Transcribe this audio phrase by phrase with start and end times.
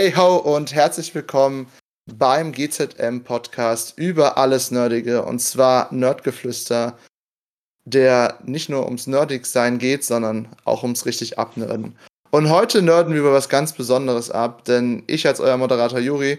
[0.00, 1.66] Hey ho und herzlich willkommen
[2.06, 6.96] beim GZM Podcast über alles Nerdige und zwar Nerdgeflüster,
[7.84, 11.98] der nicht nur ums Nerdig-Sein geht, sondern auch ums richtig Abnerden.
[12.30, 16.38] Und heute nerden wir über was ganz Besonderes ab, denn ich als euer Moderator Juri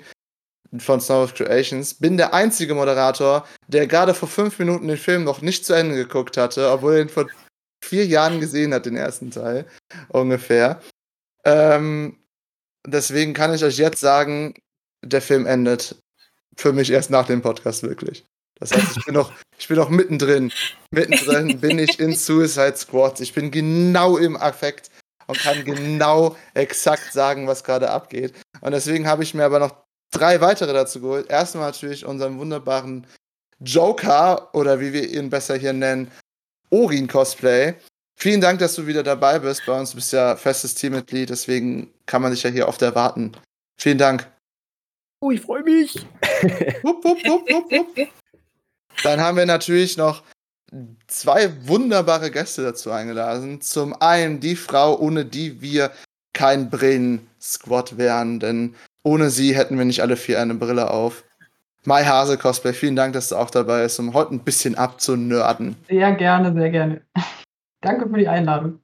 [0.77, 5.26] von Snow of Creations bin der einzige Moderator, der gerade vor fünf Minuten den Film
[5.26, 7.27] noch nicht zu Ende geguckt hatte, obwohl er ihn vor
[7.84, 9.66] vier Jahren gesehen hat, den ersten Teil
[10.07, 10.79] ungefähr.
[11.44, 12.18] Ähm,
[12.93, 14.54] deswegen kann ich euch jetzt sagen,
[15.04, 15.95] der Film endet
[16.55, 18.26] für mich erst nach dem Podcast wirklich.
[18.59, 20.51] Das heißt, ich bin noch, ich bin noch mittendrin.
[20.91, 23.21] Mittendrin bin ich in Suicide Squad.
[23.21, 24.90] Ich bin genau im Affekt
[25.27, 28.34] und kann genau exakt sagen, was gerade abgeht.
[28.62, 29.76] Und deswegen habe ich mir aber noch
[30.12, 31.29] drei weitere dazu geholt.
[31.29, 33.07] Erstmal natürlich unseren wunderbaren
[33.60, 36.12] Joker oder wie wir ihn besser hier nennen,
[36.70, 37.76] Orin Cosplay.
[38.21, 39.91] Vielen Dank, dass du wieder dabei bist bei uns.
[39.91, 43.31] Du bist ja festes Teammitglied, deswegen kann man dich ja hier oft erwarten.
[43.77, 44.27] Vielen Dank.
[45.21, 45.95] Oh, ich freue mich.
[46.84, 48.09] hup, hup, hup,
[49.03, 50.23] Dann haben wir natürlich noch
[51.07, 53.61] zwei wunderbare Gäste dazu eingeladen.
[53.61, 55.91] Zum einen die Frau, ohne die wir
[56.33, 61.23] kein Brillen-Squad wären, denn ohne sie hätten wir nicht alle vier eine Brille auf.
[61.85, 65.78] Mai Hase Cosplay, vielen Dank, dass du auch dabei bist, um heute ein bisschen abzunörden.
[65.88, 67.01] Sehr gerne, sehr gerne.
[67.81, 68.80] Danke für die Einladung.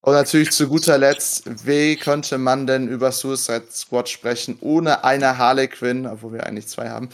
[0.00, 5.36] Und natürlich zu guter Letzt, wie könnte man denn über Suicide Squad sprechen, ohne eine
[5.36, 7.10] Harley Quinn, obwohl wir eigentlich zwei haben.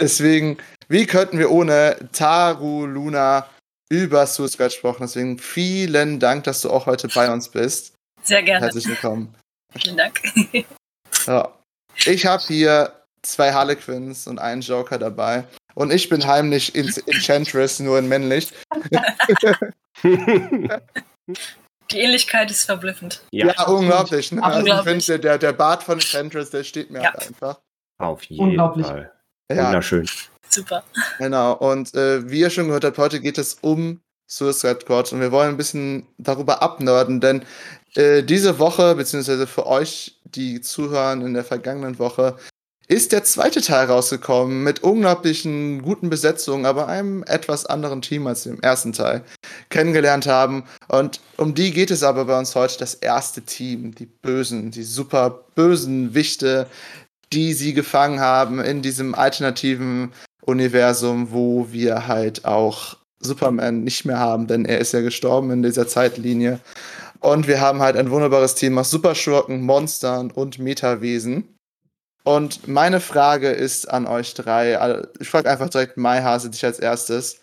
[0.00, 3.48] Deswegen, wie könnten wir ohne Taru Luna
[3.88, 4.98] über Suicide sprechen?
[5.00, 7.94] Deswegen vielen Dank, dass du auch heute bei uns bist.
[8.22, 8.66] Sehr gerne.
[8.66, 9.34] Herzlich willkommen.
[9.76, 10.20] Vielen Dank.
[11.26, 11.52] Ja.
[12.04, 15.44] Ich habe hier zwei Harlequins und einen Joker dabei.
[15.74, 18.52] Und ich bin heimlich in Enchantress, nur in männlich.
[20.02, 23.22] Die Ähnlichkeit ist verblüffend.
[23.30, 24.32] Ja, ja unglaublich.
[24.32, 24.42] Ne?
[24.42, 27.12] Also ich finde, der, der Bart von Enchantress, der steht mir ja.
[27.12, 27.60] halt einfach.
[27.98, 29.12] Auf jeden Fall.
[29.50, 29.66] Ja.
[29.66, 30.08] Wunderschön.
[30.48, 30.82] Super.
[31.18, 31.52] Genau.
[31.54, 35.32] Und äh, wie ihr schon gehört habt, heute geht es um Suicide Squad und wir
[35.32, 37.44] wollen ein bisschen darüber abnörden, denn
[37.94, 42.36] äh, diese Woche, beziehungsweise für euch, die zuhören in der vergangenen Woche,
[42.88, 48.44] ist der zweite Teil rausgekommen mit unglaublichen guten Besetzungen, aber einem etwas anderen Team als
[48.46, 49.22] im ersten Teil
[49.70, 50.64] kennengelernt haben.
[50.88, 54.82] Und um die geht es aber bei uns heute das erste Team, die Bösen, die
[54.82, 56.66] super bösen Wichte,
[57.32, 60.12] die sie gefangen haben in diesem alternativen
[60.44, 65.62] Universum, wo wir halt auch Superman nicht mehr haben, denn er ist ja gestorben in
[65.62, 66.60] dieser Zeitlinie.
[67.20, 71.51] Und wir haben halt ein wunderbares Team aus Superschurken, Monstern und Metawesen.
[72.24, 77.40] Und meine Frage ist an euch drei, ich frage einfach direkt Maihase dich als erstes.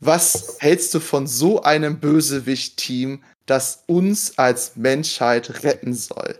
[0.00, 6.38] Was hältst du von so einem Bösewicht-Team, das uns als Menschheit retten soll?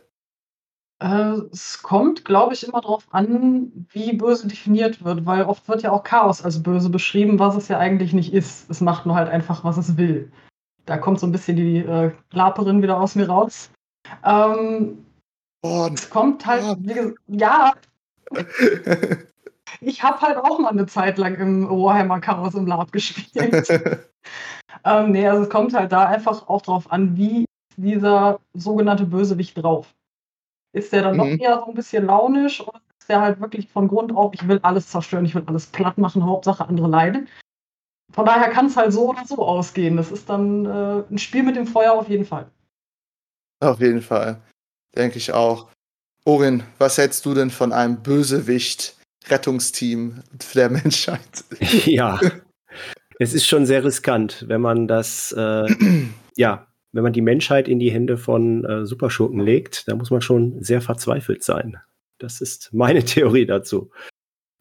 [1.00, 5.82] Äh, es kommt, glaube ich, immer darauf an, wie böse definiert wird, weil oft wird
[5.82, 8.68] ja auch Chaos als böse beschrieben, was es ja eigentlich nicht ist.
[8.70, 10.30] Es macht nur halt einfach, was es will.
[10.86, 13.70] Da kommt so ein bisschen die äh, Klaperin wieder aus mir raus.
[14.24, 15.04] Ähm,
[15.62, 16.76] oh, es kommt halt, oh.
[16.78, 17.74] wie ja.
[19.80, 23.68] ich habe halt auch mal eine Zeit lang im Warhammer Chaos im Lab gespielt.
[24.84, 27.44] ähm, nee, also es kommt halt da einfach auch drauf an, wie
[27.76, 29.94] dieser sogenannte Bösewicht drauf.
[30.72, 31.18] Ist der dann mhm.
[31.18, 34.46] noch eher so ein bisschen launisch oder ist der halt wirklich von Grund auf, ich
[34.46, 37.28] will alles zerstören, ich will alles platt machen, Hauptsache andere leiden?
[38.12, 39.96] Von daher kann es halt so oder so ausgehen.
[39.96, 42.50] Das ist dann äh, ein Spiel mit dem Feuer auf jeden Fall.
[43.60, 44.40] Auf jeden Fall.
[44.96, 45.68] Denke ich auch.
[46.24, 50.22] Orin, was hältst du denn von einem Bösewicht-Rettungsteam
[50.54, 51.44] der Menschheit?
[51.86, 52.20] Ja.
[53.18, 55.66] es ist schon sehr riskant, wenn man das, äh,
[56.36, 60.20] ja, wenn man die Menschheit in die Hände von äh, Superschurken legt, da muss man
[60.20, 61.78] schon sehr verzweifelt sein.
[62.18, 63.90] Das ist meine Theorie dazu.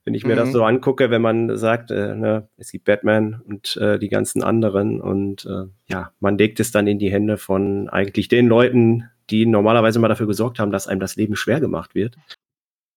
[0.05, 0.39] Wenn ich mir mhm.
[0.39, 4.41] das so angucke, wenn man sagt, äh, ne, es gibt Batman und äh, die ganzen
[4.41, 9.09] anderen und äh, ja, man legt es dann in die Hände von eigentlich den Leuten,
[9.29, 12.17] die normalerweise mal dafür gesorgt haben, dass einem das Leben schwer gemacht wird.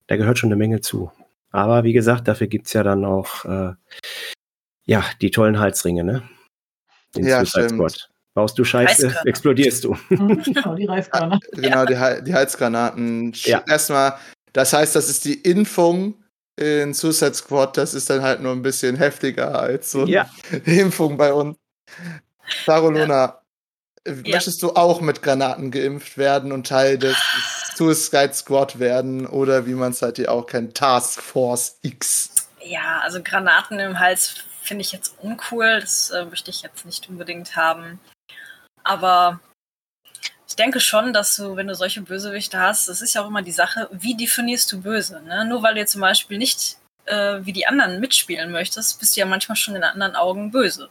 [0.06, 1.12] Da gehört schon eine Menge zu.
[1.50, 3.72] Aber wie gesagt, dafür gibt's ja dann auch äh,
[4.84, 6.22] ja, die tollen Halsringe, ne?
[7.14, 7.92] Den ja, Suicide stimmt.
[7.92, 8.10] Squad.
[8.34, 9.96] Baust du Scheiße, explodierst du.
[10.08, 11.40] genau, die Reißgranaten.
[11.62, 13.32] Genau, die, die Halsgranaten.
[13.34, 13.62] Ja.
[13.66, 14.14] Erstmal,
[14.52, 16.14] das heißt, das ist die Impfung
[16.56, 20.28] in Suicide Squad, das ist dann halt nur ein bisschen heftiger als so ja.
[20.50, 21.56] eine Impfung bei uns.
[22.64, 23.39] Sarolona, ja.
[24.06, 27.16] Möchtest du auch mit Granaten geimpft werden und Teil des
[27.74, 32.48] Suicide Squad werden oder wie man es halt hier auch kennt, Task Force X?
[32.62, 37.08] Ja, also Granaten im Hals finde ich jetzt uncool, das äh, möchte ich jetzt nicht
[37.08, 37.98] unbedingt haben.
[38.84, 39.40] Aber
[40.46, 43.42] ich denke schon, dass du, wenn du solche Bösewichte hast, das ist ja auch immer
[43.42, 45.22] die Sache, wie definierst du böse?
[45.22, 45.44] Ne?
[45.44, 46.76] Nur weil du zum Beispiel nicht
[47.06, 50.88] äh, wie die anderen mitspielen möchtest, bist du ja manchmal schon in anderen Augen böse.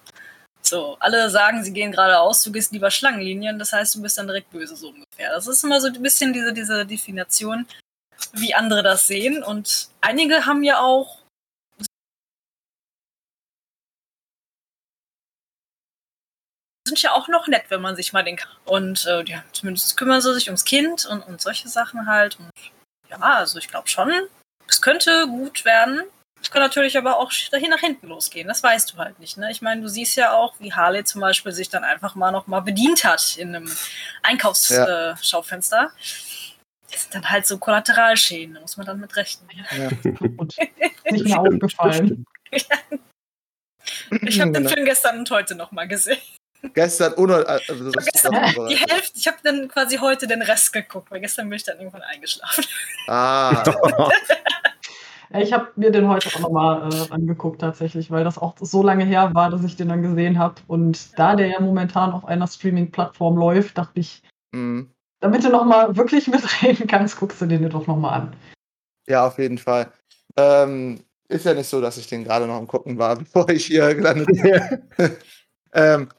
[0.69, 4.27] So, alle sagen, sie gehen geradeaus, du gehst lieber Schlangenlinien, das heißt, du bist dann
[4.27, 5.31] direkt böse, so ungefähr.
[5.31, 7.65] Das ist immer so ein bisschen diese, diese Definition,
[8.33, 9.41] wie andere das sehen.
[9.43, 11.17] Und einige haben ja auch
[16.87, 20.21] sind ja auch noch nett, wenn man sich mal den und äh, ja, zumindest kümmern
[20.21, 22.39] sie sich ums Kind und, und solche Sachen halt.
[22.39, 22.51] Und
[23.09, 24.11] ja, also ich glaube schon,
[24.67, 26.03] es könnte gut werden.
[26.41, 28.47] Es kann natürlich aber auch dahin nach hinten losgehen.
[28.47, 29.37] Das weißt du halt nicht.
[29.37, 29.51] Ne?
[29.51, 32.47] Ich meine, du siehst ja auch, wie Harley zum Beispiel sich dann einfach mal noch
[32.47, 33.69] mal bedient hat in einem
[34.23, 35.77] Einkaufsschaufenster.
[35.77, 35.85] Ja.
[35.85, 35.89] Äh,
[36.91, 38.55] das sind dann halt so Kollateralschäden.
[38.55, 39.49] Da muss man dann mit rechnen.
[39.51, 39.89] Ja.
[41.11, 42.25] Nicht mehr aufgefallen.
[42.49, 46.17] ich habe den Film gestern und heute noch mal gesehen.
[46.73, 47.47] Gestern ohne.
[47.47, 48.33] Also gestern
[48.67, 51.77] die Hälfte, ich habe dann quasi heute den Rest geguckt, weil gestern bin ich dann
[51.77, 52.65] irgendwann eingeschlafen.
[53.07, 53.63] Ah.
[55.37, 59.05] ich habe mir den heute auch nochmal äh, angeguckt tatsächlich, weil das auch so lange
[59.05, 60.55] her war, dass ich den dann gesehen habe.
[60.67, 64.89] Und da der ja momentan auf einer Streaming-Plattform läuft, dachte ich, mhm.
[65.19, 68.35] damit du nochmal wirklich mitreden kannst, guckst du den dir doch nochmal an.
[69.07, 69.91] Ja, auf jeden Fall.
[70.35, 73.67] Ähm, ist ja nicht so, dass ich den gerade noch am Gucken war, bevor ich
[73.67, 75.17] hier gelandet bin.
[75.73, 76.09] ähm,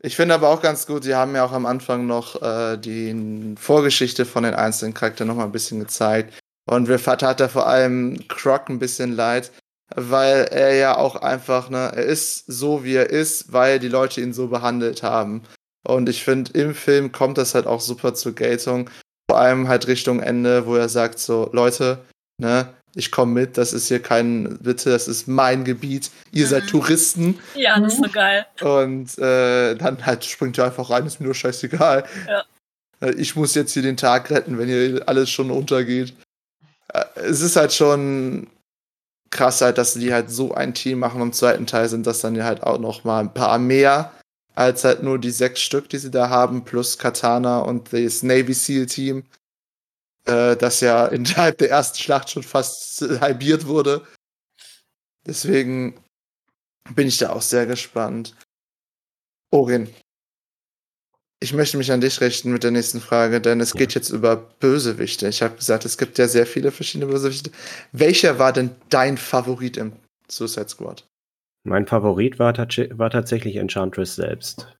[0.00, 3.54] ich finde aber auch ganz gut, sie haben ja auch am Anfang noch äh, die
[3.56, 6.38] Vorgeschichte von den einzelnen Charakteren noch mal ein bisschen gezeigt.
[6.68, 9.50] Und mir tat da vor allem Croc ein bisschen leid,
[9.94, 14.20] weil er ja auch einfach, ne, er ist so, wie er ist, weil die Leute
[14.20, 15.44] ihn so behandelt haben.
[15.86, 18.90] Und ich finde, im Film kommt das halt auch super zur Geltung.
[19.30, 22.00] Vor allem halt Richtung Ende, wo er sagt so, Leute,
[22.38, 26.50] ne, ich komme mit, das ist hier kein, bitte, das ist mein Gebiet, ihr mhm.
[26.50, 27.38] seid Touristen.
[27.54, 28.44] Ja, das ist so geil.
[28.60, 32.04] Und äh, dann halt springt er einfach rein, ist mir nur scheißegal.
[32.26, 32.44] Ja.
[33.00, 36.12] Äh, ich muss jetzt hier den Tag retten, wenn hier alles schon untergeht.
[37.16, 38.48] Äh, es ist halt schon
[39.30, 41.20] krass halt, dass die halt so ein Team machen.
[41.20, 44.12] Im zweiten Teil sind das dann ja halt auch noch mal ein paar mehr
[44.54, 48.54] als halt nur die sechs Stück, die sie da haben, plus Katana und das Navy
[48.54, 49.24] SEAL Team
[50.28, 54.06] äh, das ja innerhalb der ersten Schlacht schon fast halbiert wurde.
[55.26, 56.00] Deswegen
[56.94, 58.34] bin ich da auch sehr gespannt.
[59.50, 59.92] Orin,
[61.40, 64.36] ich möchte mich an dich richten mit der nächsten Frage, denn es geht jetzt über
[64.36, 65.28] Bösewichte.
[65.28, 67.50] Ich habe gesagt, es gibt ja sehr viele verschiedene Bösewichte.
[67.92, 69.92] Welcher war denn dein Favorit im
[70.28, 71.06] Suicide Squad?
[71.64, 74.76] Mein Favorit war, war tatsächlich Enchantress selbst.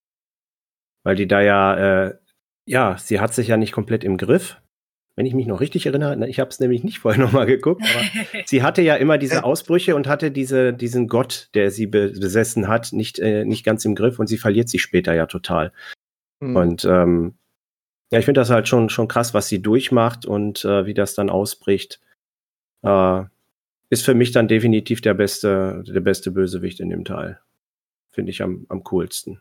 [1.04, 2.18] Weil die da ja, äh,
[2.66, 4.56] ja, sie hat sich ja nicht komplett im Griff
[5.18, 8.42] wenn ich mich noch richtig erinnere, ich habe es nämlich nicht vorher nochmal geguckt, aber
[8.46, 12.92] sie hatte ja immer diese Ausbrüche und hatte diese, diesen Gott, der sie besessen hat,
[12.92, 15.72] nicht, äh, nicht ganz im Griff und sie verliert sich später ja total.
[16.40, 16.56] Mhm.
[16.56, 17.34] Und ähm,
[18.10, 21.14] ja, ich finde das halt schon, schon krass, was sie durchmacht und äh, wie das
[21.14, 22.00] dann ausbricht.
[22.82, 23.24] Äh,
[23.90, 27.40] ist für mich dann definitiv der beste, der beste Bösewicht in dem Teil.
[28.10, 29.40] Finde ich am, am coolsten.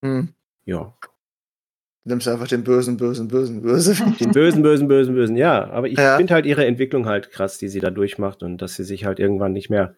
[0.00, 0.34] Mhm.
[0.64, 0.94] Ja.
[2.04, 4.16] Du nimmst einfach den bösen, bösen, bösen, bösen.
[4.20, 5.70] Den bösen, bösen, bösen, bösen, ja.
[5.70, 6.16] Aber ich ja.
[6.16, 9.20] finde halt ihre Entwicklung halt krass, die sie da durchmacht und dass sie sich halt
[9.20, 9.94] irgendwann nicht mehr,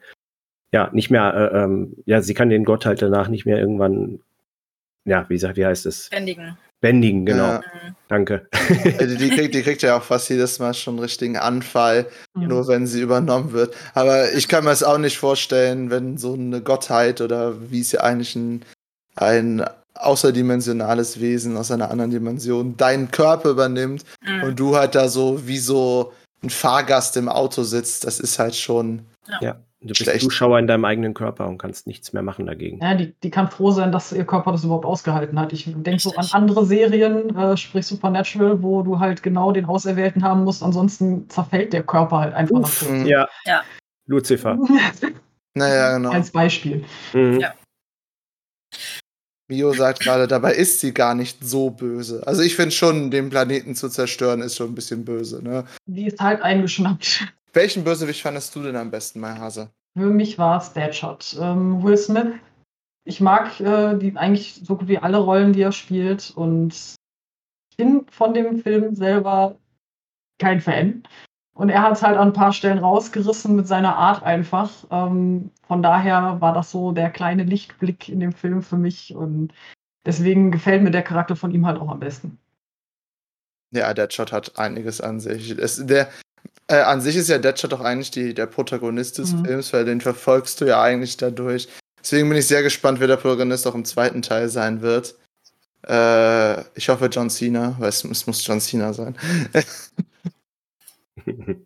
[0.70, 4.20] ja, nicht mehr, äh, ähm, ja, sie kann den Gott halt danach nicht mehr irgendwann,
[5.04, 6.08] ja, wie sagt, wie heißt es?
[6.10, 6.56] Bändigen.
[6.80, 7.46] Bändigen, genau.
[7.46, 7.62] Ja.
[8.08, 8.46] Danke.
[8.68, 12.06] Die, die, kriegt, die kriegt ja auch fast jedes Mal schon einen richtigen Anfall,
[12.38, 12.46] ja.
[12.46, 13.74] nur wenn sie übernommen wird.
[13.94, 17.92] Aber ich kann mir das auch nicht vorstellen, wenn so eine Gottheit oder wie es
[17.92, 18.64] ja eigentlich ein,
[19.16, 24.42] ein außerdimensionales Wesen aus einer anderen Dimension deinen Körper übernimmt mhm.
[24.42, 28.54] und du halt da so wie so ein Fahrgast im Auto sitzt, das ist halt
[28.54, 29.06] schon.
[29.40, 29.56] Ja.
[29.84, 30.22] Du bist schlecht.
[30.22, 32.80] Zuschauer in deinem eigenen Körper und kannst nichts mehr machen dagegen.
[32.80, 35.52] Ja, die, die kann froh sein, dass ihr Körper das überhaupt ausgehalten hat.
[35.52, 40.24] Ich denke so an andere Serien, äh, sprich Supernatural, wo du halt genau den Auserwählten
[40.24, 43.28] haben musst, ansonsten zerfällt der Körper halt einfach Uff, nach Ja.
[43.44, 43.60] ja.
[44.06, 44.58] Lucifer.
[45.54, 46.12] naja, genau.
[46.12, 46.84] Als Beispiel.
[47.12, 47.40] Mhm.
[47.40, 47.52] Ja.
[49.48, 52.26] Mio sagt gerade, dabei ist sie gar nicht so böse.
[52.26, 55.64] Also ich finde schon, den Planeten zu zerstören, ist schon ein bisschen böse, ne?
[55.84, 57.26] Die ist halt eingeschnappt.
[57.54, 59.70] Welchen Bösewicht fandest du denn am besten, Mai Hase?
[59.96, 61.36] Für mich war es Deadshot.
[61.40, 62.34] Ähm, Will Smith.
[63.04, 66.32] Ich mag äh, die eigentlich so gut wie alle Rollen, die er spielt.
[66.34, 66.74] Und
[67.70, 69.56] ich bin von dem Film selber
[70.40, 71.04] kein Fan.
[71.54, 74.70] Und er hat es halt an ein paar Stellen rausgerissen mit seiner Art einfach.
[74.90, 79.14] Ähm, von daher war das so der kleine Lichtblick in dem Film für mich.
[79.14, 79.52] Und
[80.04, 82.38] deswegen gefällt mir der Charakter von ihm halt auch am besten.
[83.70, 85.50] Ja, Deadshot hat einiges an sich.
[85.56, 86.08] Es, der,
[86.68, 89.44] äh, an sich ist ja Deadshot doch eigentlich die, der Protagonist des mhm.
[89.44, 91.68] Films, weil den verfolgst du ja eigentlich dadurch.
[92.00, 95.14] Deswegen bin ich sehr gespannt, wer der Protagonist auch im zweiten Teil sein wird.
[95.86, 99.16] Äh, ich hoffe John Cena, weil es, es muss John Cena sein.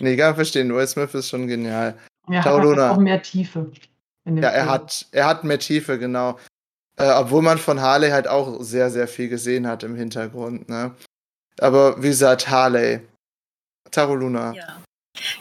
[0.00, 0.74] nee, kann verstehen.
[0.74, 1.94] Will Smith ist schon genial.
[2.28, 2.90] Ja, Ciao, hat Luna.
[2.92, 3.70] auch mehr Tiefe.
[4.24, 4.72] in dem Ja, er Film.
[4.72, 6.38] hat, er hat mehr Tiefe, genau.
[6.96, 10.94] Äh, obwohl man von Harley halt auch sehr, sehr viel gesehen hat im Hintergrund, ne?
[11.60, 13.00] Aber wie gesagt, Harley.
[13.90, 14.52] Taro Luna.
[14.52, 14.82] Ja.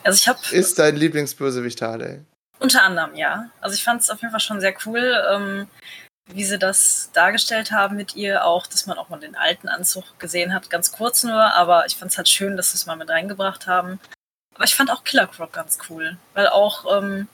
[0.04, 2.22] Also ich habe Ist dein Lieblingsbösewicht Harley?
[2.60, 3.50] unter anderem, ja.
[3.62, 5.68] Also ich fand es auf jeden Fall schon sehr cool, ähm,
[6.30, 8.46] wie sie das dargestellt haben mit ihr.
[8.46, 11.54] Auch, dass man auch mal den alten Anzug gesehen hat, ganz kurz nur.
[11.54, 14.00] Aber ich fand es halt schön, dass sie es mal mit reingebracht haben.
[14.56, 16.18] Aber ich fand auch Killer Croc ganz cool.
[16.34, 17.28] Weil auch, ähm,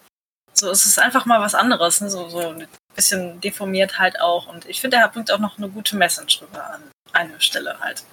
[0.53, 2.01] so es ist einfach mal was anderes.
[2.01, 2.09] Ne?
[2.09, 4.47] So, so ein bisschen deformiert halt auch.
[4.47, 8.03] Und ich finde, er bringt auch noch eine gute Message rüber an eine Stelle halt.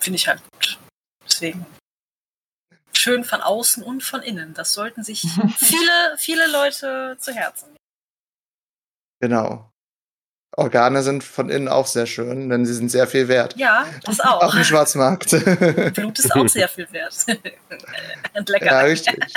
[0.00, 0.73] Finde ich halt gut.
[1.26, 1.66] Deswegen
[2.92, 4.54] schön von außen und von innen.
[4.54, 5.20] Das sollten sich
[5.58, 7.76] viele, viele Leute zu Herzen nehmen.
[9.20, 9.70] Genau.
[10.56, 13.56] Organe sind von innen auch sehr schön, denn sie sind sehr viel wert.
[13.56, 14.54] Ja, das Auch auch.
[14.54, 15.30] im Schwarzmarkt.
[15.94, 17.26] Blut ist auch sehr viel wert.
[18.34, 18.66] und lecker.
[18.66, 19.32] ja, richtig.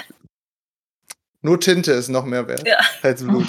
[1.41, 2.79] Nur Tinte ist noch mehr wert Ja.
[3.01, 3.47] als Blut.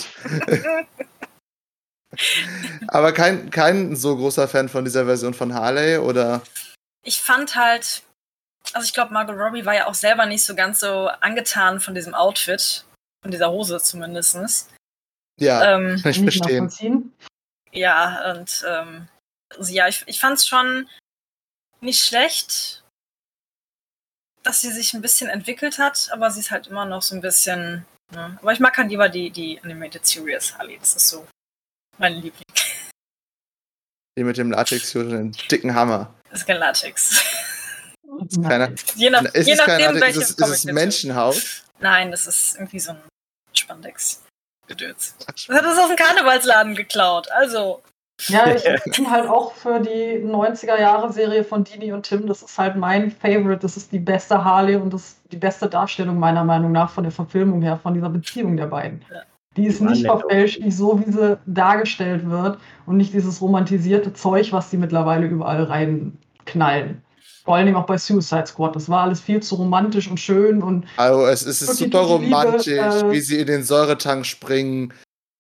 [2.89, 6.43] Aber kein, kein so großer Fan von dieser Version von Harley oder
[7.05, 8.03] Ich fand halt,
[8.73, 11.95] also ich glaube, Margot Robbie war ja auch selber nicht so ganz so angetan von
[11.95, 12.85] diesem Outfit,
[13.23, 14.71] von dieser Hose zumindest.
[15.39, 17.13] ja, Ähm, kann ich verstehen.
[17.73, 19.09] ja, und ähm,
[19.57, 20.89] also ja, ich, ich fand es schon
[21.81, 22.83] nicht schlecht,
[24.43, 27.21] dass sie sich ein bisschen entwickelt hat, aber sie ist halt immer noch so ein
[27.21, 27.87] bisschen.
[28.13, 28.39] Ne?
[28.41, 30.79] Aber ich mag halt lieber die, die Animated Series Harley.
[30.79, 31.27] Das ist so
[31.99, 32.43] mein Liebling.
[34.17, 36.15] Die mit dem Latex und dem dicken Hammer.
[36.31, 37.23] Das ist kein Latex.
[38.43, 40.73] Keiner, Je, nach, ist je kein nachdem, Latex, welches ist es, ist es.
[40.73, 41.65] Menschenhaut?
[41.81, 43.01] Nein, das ist irgendwie so ein
[43.53, 45.15] Spandex-Gedöns.
[45.19, 47.31] Das hat es aus dem Karnevalsladen geklaut.
[47.31, 47.83] Also,
[48.27, 48.65] Ja, ich
[48.97, 52.27] bin halt auch für die 90er-Jahre-Serie von Dini und Tim.
[52.27, 53.61] Das ist halt mein Favorite.
[53.61, 57.05] Das ist die beste Harley und das ist die beste Darstellung meiner Meinung nach von
[57.05, 59.05] der Verfilmung her, von dieser Beziehung der beiden.
[59.13, 59.23] Ja.
[59.57, 64.53] Die ist nicht verfälscht, nicht so, wie sie dargestellt wird und nicht dieses romantisierte Zeug,
[64.53, 67.03] was die mittlerweile überall reinknallen.
[67.49, 68.77] Vor allen Dingen auch bei Suicide Squad.
[68.77, 72.03] Das war alles viel zu romantisch und schön und Also es, es ist Wirklich super
[72.03, 74.93] Liebe, romantisch, äh, wie sie in den Säuretank springen.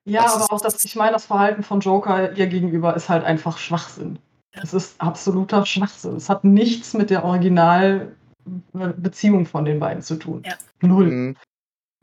[0.06, 3.24] Ja, Das aber auch das, ich meine, das Verhalten von Joker ihr gegenüber ist halt
[3.24, 4.18] einfach Schwachsinn.
[4.52, 6.16] Es ist absoluter Schwachsinn.
[6.16, 10.44] Es hat nichts mit der Originalbeziehung von den beiden zu tun.
[10.46, 10.54] Ja.
[10.80, 11.10] Null.
[11.10, 11.36] Mhm.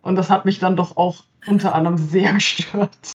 [0.04, 3.15] Und das hat mich dann doch auch unter anderem sehr gestört.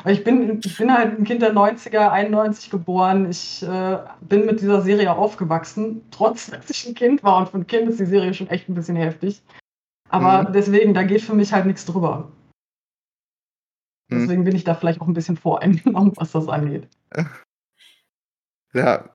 [0.00, 3.28] Aber ich bin, ich bin halt ein Kind der 90er, 91 geboren.
[3.30, 7.38] Ich äh, bin mit dieser Serie aufgewachsen, trotz dass ich ein Kind war.
[7.38, 9.42] Und für ein Kind ist die Serie schon echt ein bisschen heftig.
[10.10, 10.52] Aber Mhm.
[10.52, 12.30] deswegen, da geht für mich halt nichts drüber.
[14.10, 14.20] Mhm.
[14.20, 16.88] Deswegen bin ich da vielleicht auch ein bisschen voreingenommen, was das angeht.
[18.72, 19.14] Ja.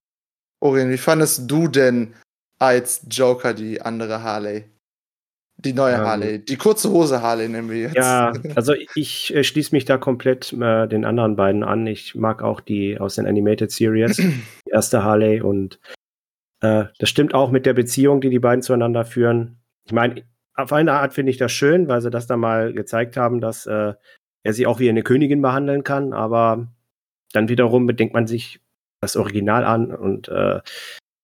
[0.60, 2.14] Orien, wie fandest du denn
[2.60, 4.70] als Joker die andere Harley?
[5.66, 6.40] Die neue Ähm, Harley.
[6.40, 7.96] Die kurze Hose Harley nennen wir jetzt.
[7.96, 11.88] Ja, also ich äh, schließe mich da komplett äh, den anderen beiden an.
[11.88, 15.80] Ich mag auch die aus den Animated Series, die erste Harley und
[16.62, 19.58] äh, das stimmt auch mit der Beziehung, die die beiden zueinander führen.
[19.86, 20.24] Ich meine,
[20.56, 23.66] auf eine Art finde ich das schön, weil sie das da mal gezeigt haben, dass
[23.66, 23.94] äh,
[24.44, 26.68] er sie auch wie eine Königin behandeln kann, aber
[27.32, 28.60] dann wiederum bedenkt man sich
[29.02, 30.62] das Original an und äh,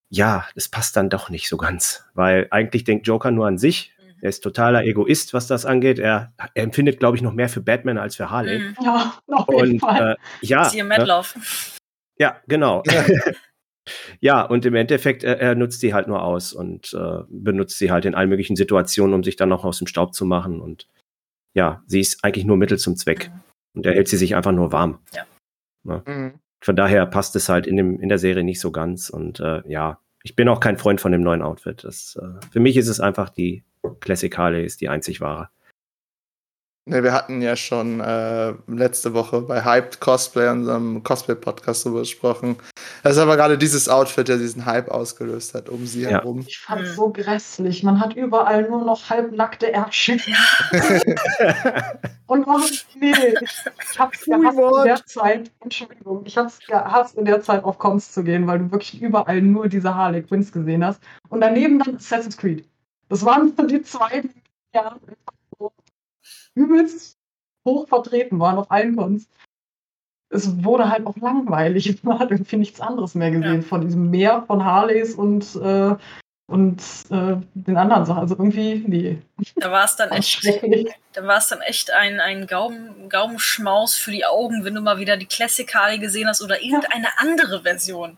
[0.10, 3.94] ja, es passt dann doch nicht so ganz, weil eigentlich denkt Joker nur an sich.
[4.22, 6.00] Er ist totaler Egoist, was das angeht.
[6.00, 8.60] Er, er empfindet, glaube ich, noch mehr für Batman als für Harley.
[8.60, 8.76] Mhm.
[8.84, 10.14] Ja, auf jeden Und Fall.
[10.14, 11.24] äh, ja, Siehe ne?
[12.18, 12.84] Ja, genau.
[12.86, 13.06] Ja.
[14.20, 17.92] Ja, und im Endeffekt, er, er nutzt sie halt nur aus und äh, benutzt sie
[17.92, 20.62] halt in allen möglichen Situationen, um sich dann noch aus dem Staub zu machen.
[20.62, 20.88] Und
[21.54, 23.30] ja, sie ist eigentlich nur Mittel zum Zweck.
[23.30, 23.42] Mhm.
[23.76, 25.00] Und er hält sie sich einfach nur warm.
[25.84, 26.40] Mhm.
[26.62, 29.10] Von daher passt es halt in, dem, in der Serie nicht so ganz.
[29.10, 31.84] Und äh, ja, ich bin auch kein Freund von dem neuen Outfit.
[31.84, 33.64] Das, äh, für mich ist es einfach die
[34.00, 35.50] Classic Harley, ist die einzig wahre.
[36.90, 42.56] Ne, wir hatten ja schon äh, letzte Woche bei Hyped Cosplay, unserem Cosplay-Podcast, darüber gesprochen.
[43.04, 46.10] Das ist aber gerade dieses Outfit, der diesen Hype ausgelöst hat, um sie Ja.
[46.10, 46.44] herum.
[46.48, 47.84] Ich fand es so grässlich.
[47.84, 50.18] Man hat überall nur noch halbnackte Ärsche.
[52.26, 52.60] Und oh,
[53.00, 57.78] nee, ich, hab's gehasst in der Zeit, Entschuldigung, ich hab's gehasst in der Zeit auf
[57.78, 61.02] Cons zu gehen, weil du wirklich überall nur diese Harley Quinns gesehen hast.
[61.30, 62.68] Und daneben dann Assassin's Creed.
[63.10, 64.96] Das waren so die zwei, die ja
[66.56, 67.18] übelst
[67.68, 69.28] hoch vertreten waren auf allen Cons.
[70.32, 72.04] Es wurde halt auch langweilig.
[72.04, 73.68] Man hat irgendwie nichts anderes mehr gesehen Ja.
[73.68, 75.96] von diesem Meer von Harleys und äh,
[76.50, 78.22] und äh, den anderen Sachen.
[78.22, 79.22] Also irgendwie, nee.
[79.58, 80.44] Da war es dann echt,
[81.14, 84.98] da war es dann echt ein, ein Gaumen, Gaumenschmaus für die Augen, wenn du mal
[84.98, 88.18] wieder die Classic-Kali gesehen hast oder irgendeine andere Version.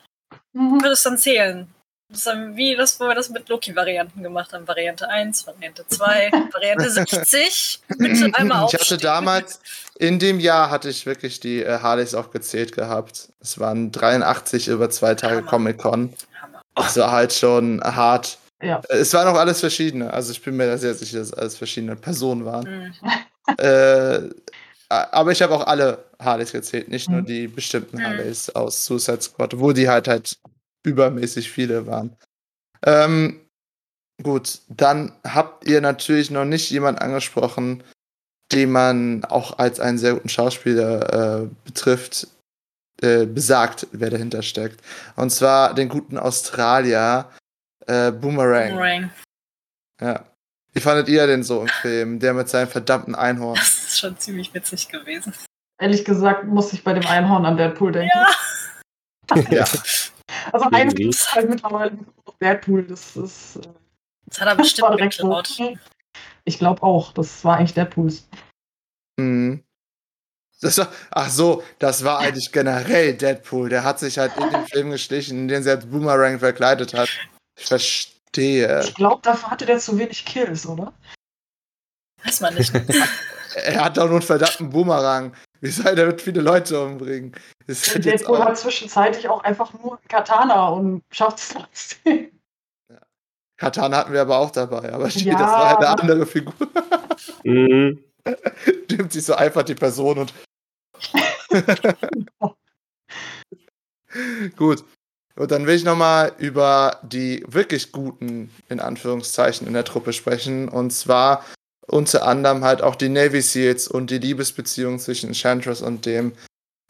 [0.53, 0.81] Mhm.
[0.81, 1.67] Würde es dann zählen.
[2.11, 4.67] Das ist dann wie das, wo wir das mit Loki-Varianten gemacht haben.
[4.67, 7.79] Variante 1, Variante 2, Variante 60.
[7.97, 8.99] Bitte einmal Ich hatte aufstehen.
[8.99, 9.59] damals,
[9.97, 13.29] in dem Jahr hatte ich wirklich die äh, Harleys auch gezählt gehabt.
[13.39, 15.41] Es waren 83 über zwei Tage.
[15.43, 16.13] Comic-Con.
[16.41, 16.61] Hammer.
[16.75, 18.37] Das war halt schon hart.
[18.61, 18.81] Ja.
[18.89, 20.11] Es waren auch alles verschiedene.
[20.13, 22.67] Also ich bin mir da sehr sicher, dass es alles verschiedene Personen waren.
[22.67, 23.55] Mhm.
[23.57, 24.19] äh,
[24.89, 27.25] aber ich habe auch alle Harleys gezählt, nicht nur Mhm.
[27.25, 28.03] die bestimmten Mhm.
[28.03, 30.37] Harleys aus Suicide Squad, wo die halt halt
[30.83, 32.15] übermäßig viele waren.
[32.85, 33.41] Ähm,
[34.23, 37.83] gut, dann habt ihr natürlich noch nicht jemand angesprochen,
[38.51, 42.27] den man auch als einen sehr guten Schauspieler äh, betrifft,
[43.01, 44.81] äh, besagt, wer dahinter steckt.
[45.15, 47.29] Und zwar den guten Australier
[47.87, 48.71] äh, Boomerang.
[48.71, 49.09] Boomerang.
[50.01, 50.25] Ja.
[50.73, 52.19] Wie fandet ihr den so im Film?
[52.19, 53.55] Der mit seinem verdammten Einhorn.
[53.55, 55.33] Das ist schon ziemlich witzig gewesen.
[55.79, 58.11] Ehrlich gesagt muss ich bei dem Einhorn an Deadpool denken.
[58.13, 58.27] Ja.
[59.49, 59.65] Ja.
[60.51, 61.05] Also Irgendwie.
[61.05, 61.97] ein ist halt mittlerweile
[62.41, 63.57] Deadpool, das ist.
[63.57, 63.61] äh,
[64.27, 65.59] Das hat er bestimmt geklaut.
[66.45, 68.27] Ich glaube auch, das war eigentlich Deadpools.
[69.19, 69.63] Mhm.
[70.61, 73.69] Das war, ach so, das war eigentlich generell Deadpool.
[73.69, 77.09] Der hat sich halt in den Film geschlichen, in den sie als Boomerang verkleidet hat.
[77.57, 78.81] Ich verstehe.
[78.83, 80.93] Ich glaube, dafür hatte der zu wenig Kills, oder?
[82.23, 82.71] Weiß man nicht.
[83.53, 85.35] Er hat doch nur einen verdammten Boomerang.
[85.63, 87.33] Wie soll der mit viele Leute umbringen?
[87.67, 92.31] Das ist jetzt Deadpool hat zwischenzeitlich auch einfach nur Katana und schafft es trotzdem.
[93.57, 96.55] Katana hatten wir aber auch dabei, aber Ja, das war eine andere Figur.
[97.43, 98.03] Mhm.
[98.89, 100.33] Nimmt sich so einfach die Person und.
[104.57, 104.83] Gut.
[105.35, 110.67] Und dann will ich nochmal über die wirklich guten, in Anführungszeichen, in der Truppe sprechen.
[110.67, 111.45] Und zwar
[111.87, 116.33] unter anderem halt auch die Navy Seals und die Liebesbeziehung zwischen Enchantress und dem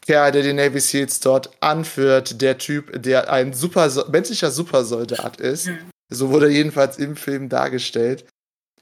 [0.04, 2.42] Kerl, der die Navy Seals dort anführt.
[2.42, 5.68] Der Typ, der ein super, menschlicher Supersoldat ist.
[5.68, 5.78] Hm.
[6.10, 8.26] So wurde er jedenfalls im Film dargestellt.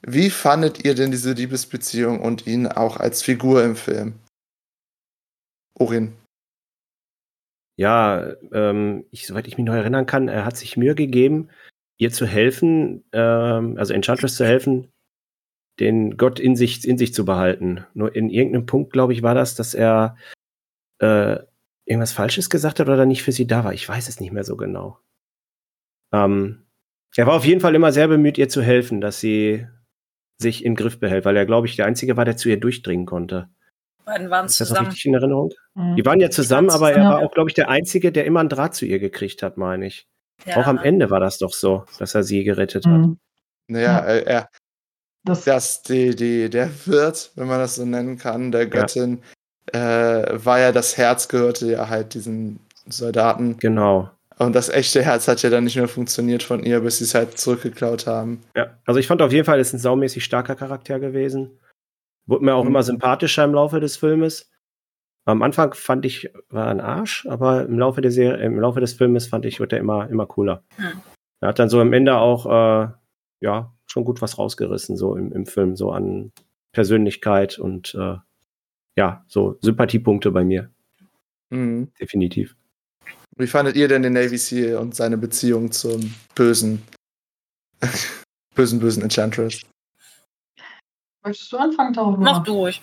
[0.03, 4.14] Wie fandet ihr denn diese Liebesbeziehung und ihn auch als Figur im Film?
[5.75, 6.14] Orin.
[7.77, 11.49] Ja, ähm, ich, soweit ich mich noch erinnern kann, er hat sich Mühe gegeben,
[11.99, 14.88] ihr zu helfen, ähm, also Enchantress zu helfen,
[15.81, 17.85] den Gott in sich, in sich zu behalten.
[17.95, 20.16] Nur in irgendeinem Punkt, glaube ich, war das, dass er
[20.99, 21.38] äh,
[21.87, 23.73] irgendwas Falsches gesagt hat oder nicht für sie da war.
[23.73, 24.99] Ich weiß es nicht mehr so genau.
[26.12, 26.66] Ähm,
[27.16, 29.66] er war auf jeden Fall immer sehr bemüht, ihr zu helfen, dass sie
[30.38, 32.59] sich in den Griff behält, weil er, glaube ich, der Einzige war, der zu ihr
[32.61, 33.49] durchdringen konnte.
[34.05, 34.88] Beiden waren Ist das noch zusammen.
[34.88, 35.51] richtig in Erinnerung?
[35.75, 35.97] Mhm.
[35.97, 37.14] Die waren ja zusammen, aber er zusammen.
[37.14, 39.87] war auch, glaube ich, der Einzige, der immer einen Draht zu ihr gekriegt hat, meine
[39.87, 40.07] ich.
[40.47, 40.57] Ja.
[40.57, 42.93] Auch am Ende war das doch so, dass er sie gerettet hat.
[42.93, 43.19] Mhm.
[43.69, 43.99] Naja, Ja.
[44.07, 44.49] er, er,
[45.25, 49.23] Das, dass die, die, der Wirt, wenn man das so nennen kann, der Göttin,
[49.73, 53.57] äh, war ja das Herz, gehörte ja halt diesen Soldaten.
[53.59, 54.11] Genau.
[54.39, 57.15] Und das echte Herz hat ja dann nicht mehr funktioniert von ihr, bis sie es
[57.15, 58.41] halt zurückgeklaut haben.
[58.57, 58.79] Ja.
[58.87, 61.59] Also ich fand auf jeden Fall, er ist ein saumäßig starker Charakter gewesen.
[62.27, 62.71] Wurde mir auch Mhm.
[62.71, 64.51] immer sympathischer im Laufe des Filmes.
[65.27, 68.81] Am Anfang fand ich, war er ein Arsch, aber im Laufe der Serie, im Laufe
[68.81, 70.63] des Filmes fand ich, wird er immer, immer cooler.
[70.77, 71.03] Hm.
[71.43, 72.89] Er hat dann so am Ende auch, äh,
[73.41, 76.33] ja, schon gut was rausgerissen, so im, im Film, so an
[76.72, 78.16] Persönlichkeit und äh,
[78.96, 80.70] ja, so Sympathiepunkte bei mir,
[81.50, 81.92] Mhm.
[82.00, 82.57] definitiv.
[83.37, 86.83] Wie fandet ihr denn den Navy Seal und seine Beziehung zum bösen,
[88.55, 89.62] bösen, bösen Enchantress?
[91.22, 92.16] möchtest du anfangen, Tauch?
[92.16, 92.83] Mach durch.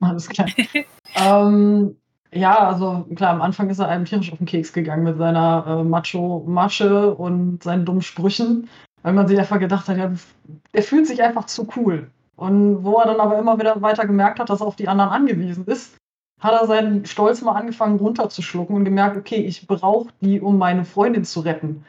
[0.00, 0.48] Alles klar.
[1.14, 1.96] ähm,
[2.32, 5.64] ja, also klar, am Anfang ist er einem tierisch auf den Keks gegangen mit seiner
[5.66, 8.68] äh, Macho-Masche und seinen dummen Sprüchen,
[9.04, 10.10] weil man sich einfach gedacht hat, ja,
[10.72, 12.10] der fühlt sich einfach zu cool.
[12.36, 15.10] Und wo er dann aber immer wieder weiter gemerkt hat, dass er auf die anderen
[15.10, 15.96] angewiesen ist,
[16.40, 20.84] hat er seinen Stolz mal angefangen runterzuschlucken und gemerkt, okay, ich brauche die, um meine
[20.84, 21.84] Freundin zu retten.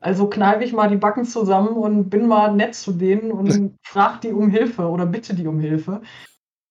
[0.00, 4.20] Also kneife ich mal die Backen zusammen und bin mal nett zu denen und frag
[4.20, 6.00] die um Hilfe oder bitte die um Hilfe.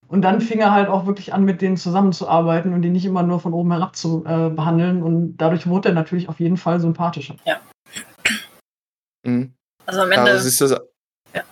[0.08, 3.22] Und dann fing er halt auch wirklich an, mit denen zusammenzuarbeiten und die nicht immer
[3.22, 5.04] nur von oben herab zu äh, behandeln.
[5.04, 7.36] Und dadurch wurde er natürlich auf jeden Fall sympathischer.
[9.24, 9.54] Mhm.
[9.90, 10.32] Also am Ende.
[10.32, 10.80] Aber siehst du, so-
[11.34, 11.44] Ja.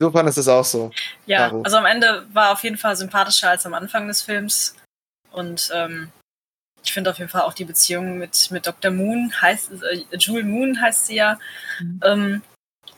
[0.00, 0.90] du fandest es auch so.
[1.26, 1.62] Ja, Caro.
[1.62, 4.76] also am Ende war auf jeden Fall sympathischer als am Anfang des Films.
[5.30, 6.10] Und ähm,
[6.84, 8.90] ich finde auf jeden Fall auch die Beziehung mit, mit Dr.
[8.90, 11.38] Moon, heißt, äh, Jewel Moon heißt sie ja,
[11.80, 12.00] Mhm.
[12.04, 12.42] ähm,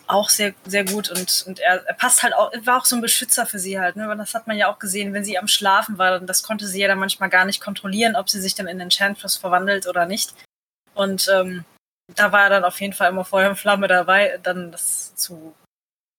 [0.07, 3.03] auch sehr, sehr gut und, und er, er, passt halt auch, war auch so ein
[3.03, 4.15] Beschützer für sie halt, ne?
[4.17, 6.89] Das hat man ja auch gesehen, wenn sie am Schlafen war, das konnte sie ja
[6.89, 10.35] dann manchmal gar nicht kontrollieren, ob sie sich dann in Enchantress verwandelt oder nicht.
[10.95, 11.65] Und ähm,
[12.15, 15.55] da war er dann auf jeden Fall immer Feuer und Flamme dabei, dann das zu,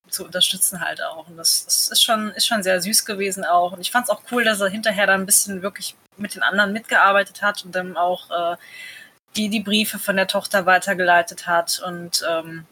[0.10, 1.28] zu unterstützen halt auch.
[1.28, 3.74] Und das, das ist schon, ist schon sehr süß gewesen auch.
[3.74, 6.44] Und ich fand es auch cool, dass er hinterher dann ein bisschen wirklich mit den
[6.44, 8.58] anderen mitgearbeitet hat und dann auch äh,
[9.36, 12.66] die, die Briefe von der Tochter weitergeleitet hat und ähm,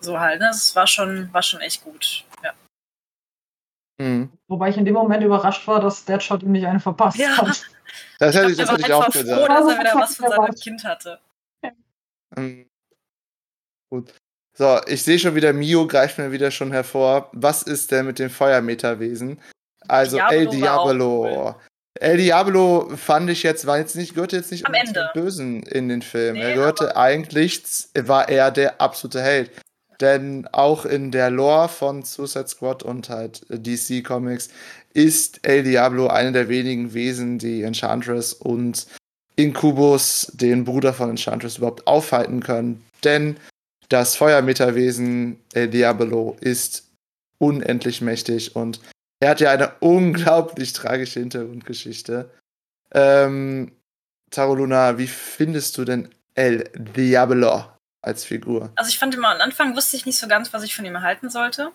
[0.00, 0.48] so halt, ne?
[0.50, 2.24] Es war schon, war schon echt gut.
[2.42, 2.52] Ja.
[3.98, 4.30] Mhm.
[4.46, 7.36] Wobei ich in dem Moment überrascht war, dass Deadshot ihm nicht eine verpasst ja.
[7.36, 7.62] hat.
[8.20, 9.40] Das hätte ich, das hätte ich auch gesagt.
[9.40, 11.20] Froh, dass er wieder was von seinem Kind hatte.
[12.36, 12.68] Mhm.
[13.90, 14.12] Gut.
[14.56, 17.30] So, ich sehe schon wieder, Mio greift mir wieder schon hervor.
[17.32, 19.40] Was ist denn mit dem Feuermeterwesen?
[19.86, 21.54] Also Diablo El Diablo.
[22.00, 25.10] El Diablo fand ich jetzt, war jetzt nicht, gehörte jetzt nicht Am Ende.
[25.14, 26.34] Bösen in den Film.
[26.34, 27.62] Nee, er gehörte eigentlich,
[27.94, 29.50] war er der absolute Held.
[30.00, 34.48] Denn auch in der Lore von Suicide Squad und halt DC Comics
[34.94, 38.86] ist El Diablo eine der wenigen Wesen, die Enchantress und
[39.36, 42.84] Incubus, den Bruder von Enchantress, überhaupt aufhalten können.
[43.04, 43.36] Denn
[43.88, 46.84] das Feuermeterwesen El Diablo ist
[47.38, 48.80] unendlich mächtig und
[49.20, 52.30] er hat ja eine unglaublich tragische Hintergrundgeschichte.
[52.92, 53.72] Ähm,
[54.30, 57.64] Taro Luna, wie findest du denn El Diablo?
[58.02, 58.70] Als Figur.
[58.76, 60.94] Also ich fand immer am Anfang wusste ich nicht so ganz, was ich von ihm
[60.94, 61.72] erhalten sollte.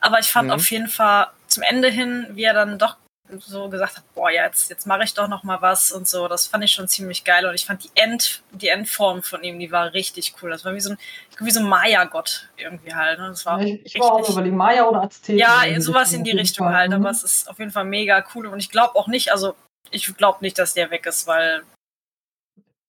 [0.00, 0.54] Aber ich fand mhm.
[0.54, 2.96] auf jeden Fall zum Ende hin, wie er dann doch
[3.40, 6.28] so gesagt hat, boah, ja, jetzt, jetzt mache ich doch noch mal was und so.
[6.28, 7.44] Das fand ich schon ziemlich geil.
[7.46, 10.50] Und ich fand die, End, die Endform von ihm, die war richtig cool.
[10.50, 10.98] Das war wie so ein,
[11.38, 13.18] wie so ein Maya-Gott irgendwie halt.
[13.18, 13.28] Ne?
[13.28, 15.38] Das war ich, ich war auch überlegen, Maya oder Azteken.
[15.38, 16.76] Ja, sowas in die Richtung Fall.
[16.76, 16.92] halt.
[16.92, 17.14] Aber mhm.
[17.14, 18.46] es ist auf jeden Fall mega cool.
[18.46, 19.54] Und ich glaube auch nicht, also
[19.90, 21.62] ich glaube nicht, dass der weg ist, weil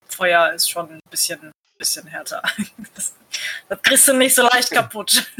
[0.08, 2.44] Feuer ist schon ein bisschen bisschen härter.
[2.94, 3.16] Das,
[3.70, 5.32] das kriegst du nicht so leicht kaputt.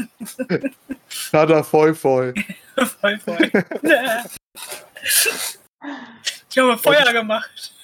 [1.32, 2.34] Hat er voll voll.
[3.00, 3.50] voll voll.
[6.50, 7.74] Ich habe Feuer gemacht.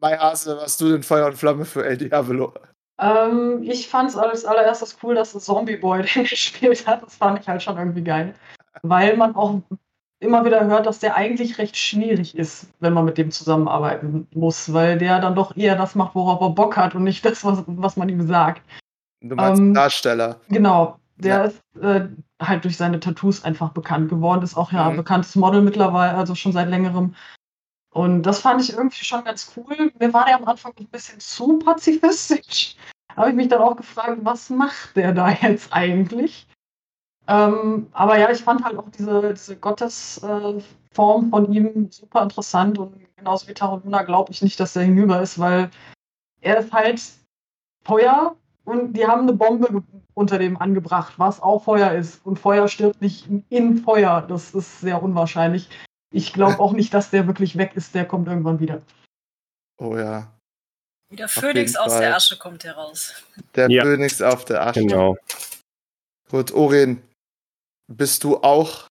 [0.00, 2.54] Mai Hase, was du denn Feuer und Flamme für El Diablo?
[3.00, 7.02] Ähm, ich fand es als allererstes cool, dass Zombie Boy den gespielt hat.
[7.02, 8.34] Das fand ich halt schon irgendwie geil.
[8.82, 9.60] Weil man auch
[10.20, 14.72] immer wieder hört, dass der eigentlich recht schwierig ist, wenn man mit dem zusammenarbeiten muss,
[14.72, 17.62] weil der dann doch eher das macht, worauf er Bock hat und nicht das, was,
[17.66, 18.62] was man ihm sagt.
[19.20, 20.40] Du meinst ähm, Darsteller.
[20.48, 20.98] Genau.
[21.16, 21.44] Der ja.
[21.44, 22.08] ist äh,
[22.40, 24.96] halt durch seine Tattoos einfach bekannt geworden, ist auch ja mhm.
[24.96, 27.14] bekanntes Model mittlerweile, also schon seit längerem.
[27.90, 29.90] Und das fand ich irgendwie schon ganz cool.
[29.98, 32.76] Mir war der am Anfang ein bisschen zu pazifistisch.
[33.16, 36.46] Habe ich mich dann auch gefragt, was macht der da jetzt eigentlich?
[37.28, 42.78] Ähm, aber ja, ich fand halt auch diese, diese Gottesform äh, von ihm super interessant
[42.78, 45.70] und genauso wie Taruluna glaube ich nicht, dass er hinüber ist, weil
[46.40, 47.02] er ist halt
[47.84, 49.82] Feuer und die haben eine Bombe
[50.14, 52.24] unter dem angebracht, was auch Feuer ist.
[52.26, 54.26] Und Feuer stirbt nicht in Feuer.
[54.28, 55.68] Das ist sehr unwahrscheinlich.
[56.12, 57.94] Ich glaube auch nicht, dass der wirklich weg ist.
[57.94, 58.82] Der kommt irgendwann wieder.
[59.78, 60.32] Oh ja.
[61.10, 62.02] Wie der Phönix aus Fall.
[62.02, 63.14] der Asche kommt heraus.
[63.54, 63.82] Der ja.
[63.82, 64.80] Phönix auf der Asche.
[64.80, 65.16] Genau.
[66.30, 67.02] Gut, Orin,
[67.88, 68.86] bist du auch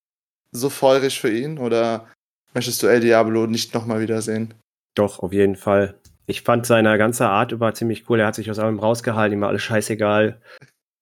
[0.52, 2.06] so feurig für ihn oder
[2.54, 4.54] möchtest du El Diablo nicht nochmal wiedersehen?
[4.94, 5.98] Doch, auf jeden Fall.
[6.26, 8.20] Ich fand seine ganze Art über ziemlich cool.
[8.20, 10.40] Er hat sich aus allem rausgehalten, ihm war alles scheißegal.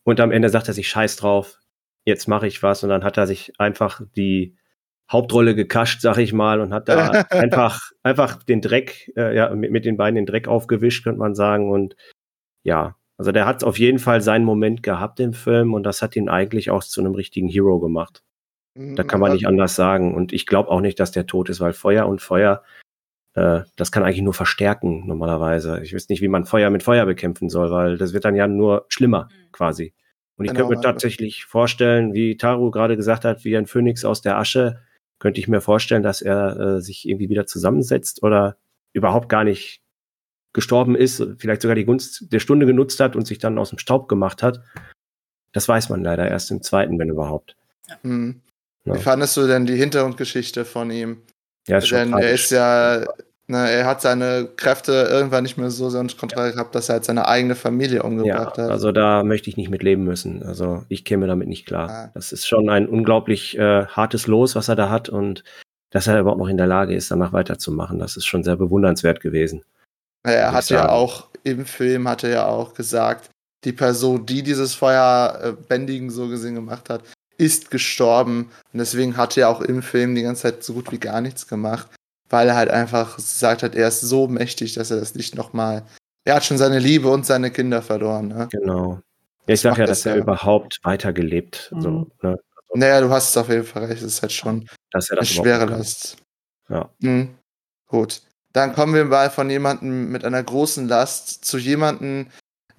[0.04, 1.58] Und am Ende sagt er sich Scheiß drauf.
[2.04, 2.84] Jetzt mache ich was.
[2.84, 4.56] Und dann hat er sich einfach die
[5.10, 9.72] Hauptrolle gekascht, sag ich mal, und hat da einfach, einfach den Dreck, äh, ja, mit,
[9.72, 11.70] mit den Beinen den Dreck aufgewischt, könnte man sagen.
[11.70, 11.96] Und
[12.62, 16.16] ja, also der hat auf jeden Fall seinen Moment gehabt im Film und das hat
[16.16, 18.22] ihn eigentlich auch zu einem richtigen Hero gemacht.
[18.94, 20.14] Da kann man nicht anders sagen.
[20.14, 22.62] Und ich glaube auch nicht, dass der tot ist, weil Feuer und Feuer,
[23.34, 25.80] äh, das kann eigentlich nur verstärken normalerweise.
[25.82, 28.46] Ich weiß nicht, wie man Feuer mit Feuer bekämpfen soll, weil das wird dann ja
[28.46, 29.52] nur schlimmer mhm.
[29.52, 29.94] quasi.
[30.36, 34.04] Und ich genau, könnte mir tatsächlich vorstellen, wie Taru gerade gesagt hat, wie ein Phönix
[34.04, 34.82] aus der Asche,
[35.18, 38.58] könnte ich mir vorstellen, dass er äh, sich irgendwie wieder zusammensetzt oder
[38.92, 39.80] überhaupt gar nicht
[40.56, 43.78] gestorben ist, vielleicht sogar die Gunst der Stunde genutzt hat und sich dann aus dem
[43.78, 44.62] Staub gemacht hat.
[45.52, 47.54] Das weiß man leider erst im zweiten, wenn überhaupt.
[47.88, 47.96] Ja.
[48.02, 48.40] Hm.
[48.84, 48.94] Ja.
[48.94, 51.22] Wie fandest du denn die Hintergrundgeschichte von ihm?
[51.68, 53.04] Ja, ist schon denn er ist ja,
[53.48, 57.04] ne, er hat seine Kräfte irgendwann nicht mehr so unter Kontrolle gehabt, dass er halt
[57.04, 58.70] seine eigene Familie umgebracht ja, hat.
[58.70, 60.42] Also da möchte ich nicht mit leben müssen.
[60.44, 61.90] Also ich käme damit nicht klar.
[61.90, 62.10] Ah.
[62.14, 65.42] Das ist schon ein unglaublich äh, hartes Los, was er da hat und
[65.90, 67.98] dass er überhaupt noch in der Lage ist, danach weiterzumachen.
[67.98, 69.64] Das ist schon sehr bewundernswert gewesen.
[70.34, 73.30] Er hat ja auch im Film hat er ja auch gesagt,
[73.64, 77.02] die Person, die dieses Feuerbändigen so gesehen gemacht hat,
[77.38, 78.50] ist gestorben.
[78.72, 81.46] Und deswegen hat er auch im Film die ganze Zeit so gut wie gar nichts
[81.46, 81.88] gemacht,
[82.28, 85.84] weil er halt einfach gesagt hat, er ist so mächtig, dass er das nicht nochmal.
[86.24, 88.28] Er hat schon seine Liebe und seine Kinder verloren.
[88.28, 88.48] Ne?
[88.50, 89.00] Genau.
[89.46, 90.22] Ja, ich sage ja, das dass er ja.
[90.22, 91.72] überhaupt weitergelebt.
[91.78, 92.10] So, Mhm.
[92.22, 92.38] ne?
[92.74, 94.02] Naja, du hast auf jeden Fall recht.
[94.02, 95.78] Es ist halt schon Dass er eine das schwere überhaupt kann.
[95.78, 96.16] Last.
[96.68, 96.90] Ja.
[96.98, 97.34] Mhm.
[97.86, 98.22] Gut.
[98.56, 102.28] Dann kommen wir mal von jemandem mit einer großen Last zu jemandem,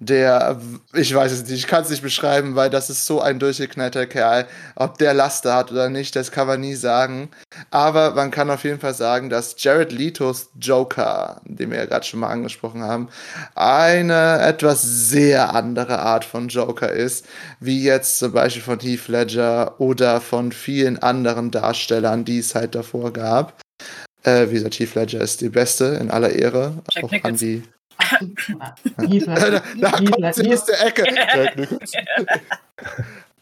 [0.00, 0.60] der,
[0.92, 4.08] ich weiß es nicht, ich kann es nicht beschreiben, weil das ist so ein durchgeknallter
[4.08, 4.48] Kerl.
[4.74, 7.30] Ob der Laster hat oder nicht, das kann man nie sagen.
[7.70, 12.04] Aber man kann auf jeden Fall sagen, dass Jared Letos Joker, den wir ja gerade
[12.04, 13.08] schon mal angesprochen haben,
[13.54, 17.24] eine etwas sehr andere Art von Joker ist,
[17.60, 22.74] wie jetzt zum Beispiel von Heath Ledger oder von vielen anderen Darstellern, die es halt
[22.74, 23.54] davor gab.
[24.28, 26.74] Äh, wie gesagt, Heath Ledger ist die Beste in aller Ehre.
[26.90, 27.62] Jack Auch an die
[29.80, 31.04] da, kommt sie aus der Ecke.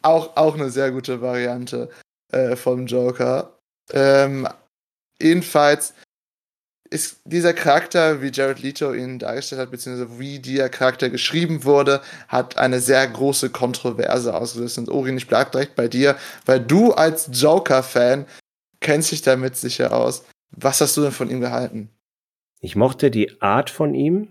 [0.03, 1.91] Auch, auch eine sehr gute Variante
[2.31, 3.59] äh, vom Joker.
[3.93, 4.47] Ähm,
[5.21, 5.95] jedenfalls
[6.91, 12.03] ist dieser Charakter, wie Jared Leto ihn dargestellt hat, beziehungsweise wie der Charakter geschrieben wurde,
[12.29, 14.79] hat eine sehr große Kontroverse ausgelöst.
[14.79, 18.27] Und Orin, ich bleib direkt bei dir, weil du als Joker-Fan
[18.79, 20.23] kennst dich damit sicher aus.
[20.57, 21.91] Was hast du denn von ihm gehalten?
[22.61, 24.29] Ich mochte die Art von ihm,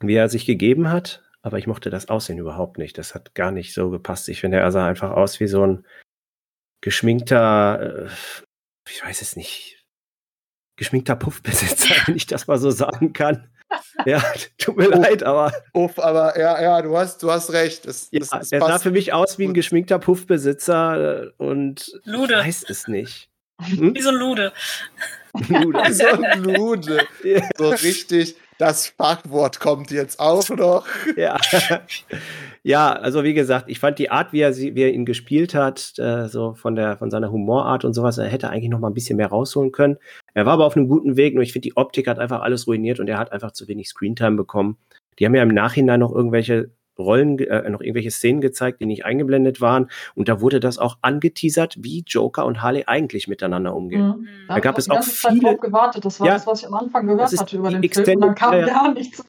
[0.00, 2.98] wie er sich gegeben hat, aber ich mochte das Aussehen überhaupt nicht.
[2.98, 4.28] Das hat gar nicht so gepasst.
[4.28, 5.86] Ich finde, er sah einfach aus wie so ein
[6.80, 8.10] geschminkter, äh,
[8.90, 9.84] ich weiß es nicht,
[10.76, 13.50] geschminkter Puffbesitzer, wenn ich das mal so sagen kann.
[14.04, 14.22] Ja,
[14.58, 15.00] tut mir Oh.
[15.00, 17.86] leid, aber Uff, aber ja, ja, du hast, du hast recht.
[17.86, 21.90] Es, ja, es, es er sah für mich aus wie ein geschminkter Puffbesitzer äh, und
[22.04, 22.34] Lude.
[22.34, 23.30] ich weiß es nicht.
[23.60, 23.94] Hm?
[23.94, 24.52] Wie so ein Lude.
[25.48, 25.80] Lude.
[25.92, 27.06] so ein Lude.
[27.56, 30.86] So richtig, das Fachwort kommt jetzt auch noch.
[31.16, 31.38] Ja.
[32.62, 35.54] ja, also wie gesagt, ich fand die Art, wie er, sie, wie er ihn gespielt
[35.54, 38.88] hat, äh, so von der von seiner Humorart und sowas, er hätte eigentlich noch mal
[38.88, 39.96] ein bisschen mehr rausholen können.
[40.34, 42.66] Er war aber auf einem guten Weg, nur ich finde, die Optik hat einfach alles
[42.66, 44.78] ruiniert und er hat einfach zu wenig Screentime bekommen.
[45.18, 49.04] Die haben ja im Nachhinein noch irgendwelche Rollen, äh, noch irgendwelche Szenen gezeigt, die nicht
[49.04, 49.90] eingeblendet waren.
[50.14, 54.06] Und da wurde das auch angeteasert, wie Joker und Harley eigentlich miteinander umgehen.
[54.20, 54.28] Mhm.
[54.48, 56.04] Da gab es auch Zeit viele- drauf gewartet.
[56.04, 56.34] Das war Ja.
[56.34, 57.82] das, was ich am Anfang gehört Das ist hatte über den Film.
[57.82, 58.66] Und dann Extended- kam ja.
[58.66, 59.24] gar nichts.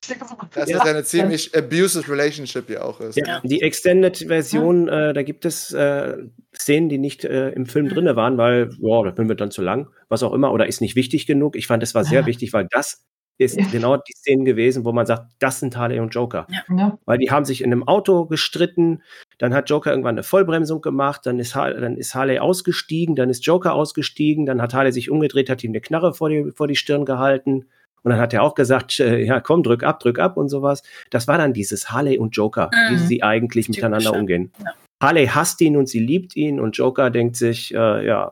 [0.54, 0.78] Dass Ja.
[0.78, 3.16] das eine ziemlich abusive Relationship ja auch ist.
[3.18, 6.18] Ja, die Extended-Version, äh, da gibt es äh,
[6.56, 9.62] Szenen, die nicht äh, im Film drinne waren, weil, ja, der Film wird dann zu
[9.62, 11.56] lang, was auch immer, oder ist nicht wichtig genug.
[11.56, 12.26] Ich fand, es war sehr Ja.
[12.26, 13.04] wichtig, weil das
[13.38, 13.66] ist Ja.
[13.72, 16.48] genau die Szenen gewesen, wo man sagt, das sind Harley und Joker.
[16.70, 16.98] Ja.
[17.06, 19.02] Weil die haben sich in einem Auto gestritten,
[19.40, 23.30] dann hat Joker irgendwann eine Vollbremsung gemacht, dann ist, Har dann ist Harley ausgestiegen, dann
[23.30, 26.68] ist Joker ausgestiegen, dann hat Harley sich umgedreht, hat ihm eine Knarre vor die, vor
[26.68, 27.66] die Stirn gehalten.
[28.04, 30.84] Und dann hat er auch gesagt, äh, ja, komm, drück ab, drück ab und sowas.
[31.10, 33.00] Das war dann dieses Harley und Joker, wie Mhm.
[33.00, 34.52] sie eigentlich Typisch, miteinander umgehen.
[34.64, 34.72] Ja.
[35.04, 38.32] Harley hasst ihn und sie liebt ihn und Joker denkt sich, äh, ja,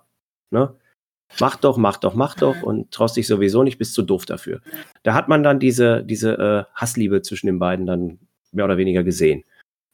[0.51, 0.73] ne,
[1.39, 4.61] mach doch, mach doch, mach doch und traust dich sowieso nicht, bist zu doof dafür.
[5.03, 8.19] Da hat man dann diese, diese äh, Hassliebe zwischen den beiden dann
[8.51, 9.43] mehr oder weniger gesehen.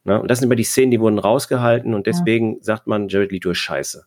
[0.03, 0.19] Ne?
[0.21, 3.51] Und das sind immer die Szenen, die wurden rausgehalten und deswegen sagt man, Jared Leto
[3.51, 4.05] ist scheiße.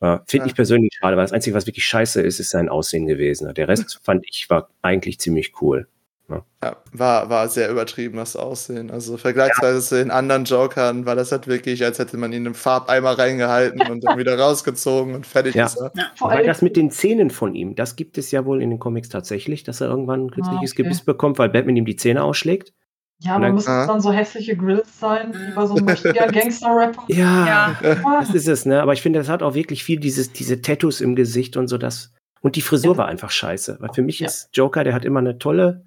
[0.00, 0.50] Äh, Finde Ja.
[0.50, 3.52] ich persönlich schade, weil das Einzige, was wirklich scheiße ist, ist sein Aussehen gewesen.
[3.54, 5.88] Der Rest fand ich war eigentlich ziemlich cool.
[6.28, 8.90] Ja, war, war sehr übertrieben, das Aussehen.
[8.90, 12.46] Also vergleichsweise zu den anderen Jokern war das halt wirklich, als hätte man ihn in
[12.46, 15.66] einen Farbeimer reingehalten und dann wieder rausgezogen und fertig Ja.
[15.66, 15.92] ist er.
[16.16, 18.70] Vor Weil allem, das mit den Zähnen von ihm, das gibt es ja wohl in
[18.70, 20.82] den Comics tatsächlich, dass er irgendwann ein künstliches okay.
[20.82, 22.72] Gebiss bekommt, weil Batman ihm die Zähne ausschlägt.
[23.20, 23.86] ja, und man dann- müssen Ah.
[23.86, 25.86] dann so hässliche Grills sein, wie bei so einem
[26.34, 27.04] Gangster-Rapper.
[27.08, 27.96] Ja, Ja.
[28.20, 28.82] das ist es, ne?
[28.82, 31.78] Aber ich finde, das hat auch wirklich viel dieses, diese Tattoos im Gesicht und so
[31.78, 32.12] das.
[32.40, 32.98] Und die Frisur Ja.
[32.98, 33.76] war einfach scheiße.
[33.80, 34.26] Weil für mich Ja.
[34.26, 35.84] ist Joker, der hat immer eine tolle,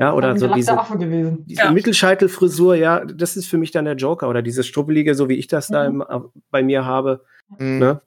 [0.00, 0.76] ja, oder so diese,
[1.46, 1.70] diese Ja.
[1.70, 5.46] Mittelscheitelfrisur, ja, das ist für mich dann der Joker oder dieses Struppelige, so wie ich
[5.46, 6.02] das da Mhm.
[6.10, 7.24] im, bei mir habe.
[7.58, 7.78] Mhm.
[7.78, 8.00] Ne?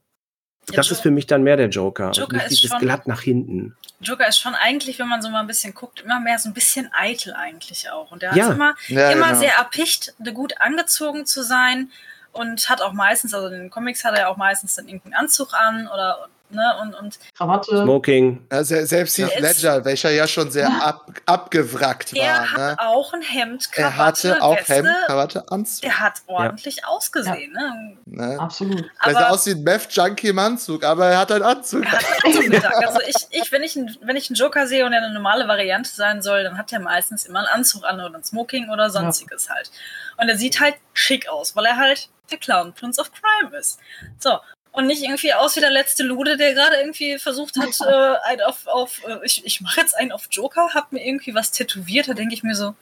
[0.70, 2.08] Ja, Das Jo- ist für mich dann mehr der Joker.
[2.08, 3.76] und Joker nicht ist dieses schon- glatt nach hinten.
[4.00, 6.54] Joker ist schon eigentlich, wenn man so mal ein bisschen guckt, immer mehr so ein
[6.54, 8.12] bisschen eitel eigentlich auch.
[8.12, 8.48] Und der Ja.
[8.48, 9.40] ist immer, Ja, immer genau.
[9.40, 11.90] sehr erpicht, gut angezogen zu sein
[12.32, 15.14] und hat auch meistens, also in den Comics hat er ja auch meistens dann irgendeinen
[15.16, 17.84] Anzug an oder ne und, und Krawatte.
[17.84, 18.46] Smoking.
[18.52, 19.40] Ja, se- selbst Heath Ja.
[19.42, 22.52] Ledger, welcher ja schon sehr ab, abgewrackt er war.
[22.52, 22.76] hat Ne?
[22.80, 24.74] auch ein Hemd, Er Krawatte, hatte auch Weste.
[24.76, 25.82] Hemd, Krawatte, Anzug.
[25.82, 27.52] Der hat ordentlich ausgesehen.
[27.54, 27.98] Ne?
[28.06, 28.40] Ne?
[28.40, 28.86] Absolut.
[29.04, 31.84] Weil Aber- er aussieht wie ein Meth-Junkie im Anzug, aber er hat einen Anzug.
[31.86, 32.64] Er hat einen Anzug.
[32.84, 35.48] Also ich, ich, wenn ich, einen, wenn ich einen Joker sehe und er eine normale
[35.48, 38.90] Variante sein soll, dann hat er meistens immer einen Anzug an oder ein Smoking oder
[38.90, 39.72] sonstiges halt.
[40.18, 43.80] Und er sieht halt schick aus, weil er halt der Clown Prince of Crime ist.
[44.20, 44.38] So.
[44.74, 48.42] Und nicht irgendwie aus wie der letzte Lude, der gerade irgendwie versucht hat, äh, ein
[48.42, 52.08] auf, auf äh, ich, ich mache jetzt einen auf Joker, hab mir irgendwie was tätowiert,
[52.08, 52.74] da denke ich mir so,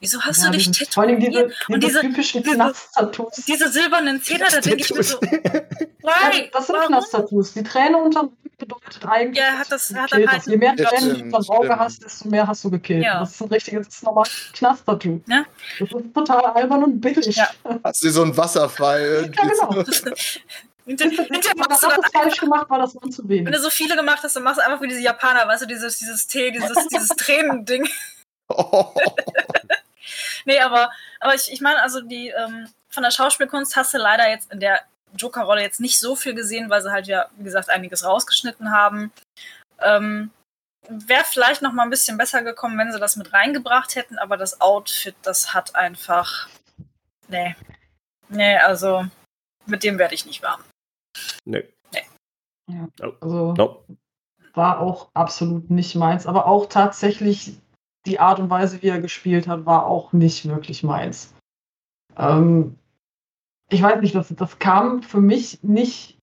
[0.00, 1.56] wieso hast Ja, du dich diese- Vor allem diese, tätowiert?
[1.68, 3.34] diese, Und diese, typischen diese- Knast-Tattoos.
[3.46, 5.30] diese silbernen Zähne, da denke ich mir so, Ja,
[6.02, 6.50] why?
[6.52, 6.76] das sind?
[6.86, 7.52] Knast-Tattoos.
[7.52, 10.46] Die Träne unterm Blick bedeutet, eigentlich, Ja, hat dass das- du hat dann hast.
[10.46, 13.04] Je mehr stimmt, du am Auge hast, desto mehr hast du gekillt.
[13.04, 13.20] Ja.
[13.20, 15.20] Das ist ein richtiges, das ist normal Knast-Tattoo.
[15.28, 15.44] Ja.
[15.78, 17.36] Das ist total albern und billig.
[17.36, 17.50] Ja.
[17.84, 19.30] Hast du so einen Wasserfall?
[19.36, 19.84] Ja, genau.
[20.98, 23.54] Hinter, Hinter das machst du dann ist falsch gemacht, war das nur zu Wenn wenig.
[23.54, 25.98] du so viele gemacht hast, dann machst du einfach wie diese Japaner, weißt du, dieses,
[25.98, 27.88] dieses Tee, dieses, dieses Tränending.
[28.48, 28.92] Oh.
[30.44, 34.28] Nee, aber, aber ich, ich meine, also die, ähm, von der Schauspielkunst hast du leider
[34.28, 34.80] jetzt in der
[35.16, 39.12] Joker-Rolle jetzt nicht so viel gesehen, weil sie halt ja, wie gesagt, einiges rausgeschnitten haben.
[39.80, 40.30] Ähm,
[40.88, 44.36] Wäre vielleicht noch mal ein bisschen besser gekommen, wenn sie das mit reingebracht hätten, aber
[44.36, 46.48] das Outfit, das hat einfach.
[47.28, 47.54] Nee.
[48.28, 49.06] Nee, also
[49.66, 50.64] mit dem werde ich nicht warm.
[51.44, 51.62] Nö.
[53.20, 53.84] Also No.
[54.54, 56.26] war auch absolut nicht meins.
[56.26, 57.58] Aber auch tatsächlich
[58.06, 61.34] die Art und Weise, wie er gespielt hat, war auch nicht wirklich meins.
[62.16, 62.78] Ähm,
[63.68, 66.18] ich weiß nicht, das, das kam für mich nicht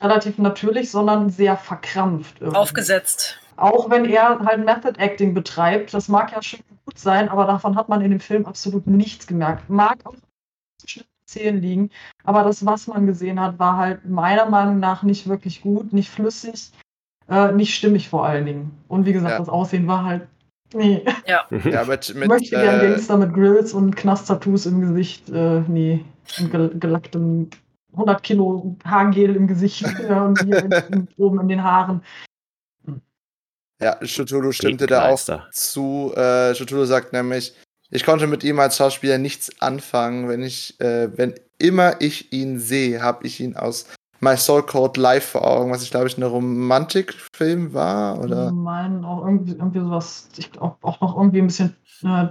[0.00, 2.40] relativ natürlich, sondern sehr verkrampft.
[2.40, 2.56] irgendwie.
[2.58, 3.40] Aufgesetzt.
[3.56, 7.74] Auch wenn er halt Method Acting betreibt, das mag ja schon gut sein, aber davon
[7.74, 9.68] hat man in dem Film absolut nichts gemerkt.
[9.68, 10.14] Mag auch
[11.28, 11.90] Zähnen liegen,
[12.24, 16.08] aber das, was man gesehen hat, war halt meiner Meinung nach nicht wirklich gut, nicht
[16.10, 16.72] flüssig,
[17.28, 18.70] äh, nicht stimmig vor allen Dingen.
[18.88, 19.38] Und wie gesagt, Ja.
[19.38, 20.26] das Aussehen war halt.
[20.74, 21.46] Nee, Ja,
[21.86, 25.28] mit, ich mit, möchte gern äh, Gangster mit Grills und Knast-Tattoos im Gesicht.
[25.30, 26.04] Äh, nee,
[26.38, 27.48] und gel gelacktem
[27.92, 32.02] 100 Kilo Haargel im Gesicht und hier in, oben in den Haaren.
[33.80, 35.18] ja, Cthulhu stimmte da auch
[35.52, 36.12] zu.
[36.16, 37.54] Äh, Cthulhu sagt nämlich,
[37.90, 40.28] ich konnte mit ihm als Schauspieler nichts anfangen.
[40.28, 43.86] Wenn ich, äh, wenn immer ich ihn sehe, habe ich ihn aus
[44.20, 48.48] My Soul Code live vor Augen, was ich glaube ich ein Romantikfilm war, oder?
[48.48, 52.28] Ich meine auch irgendwie, irgendwie sowas, ich glaube auch noch irgendwie ein bisschen äh,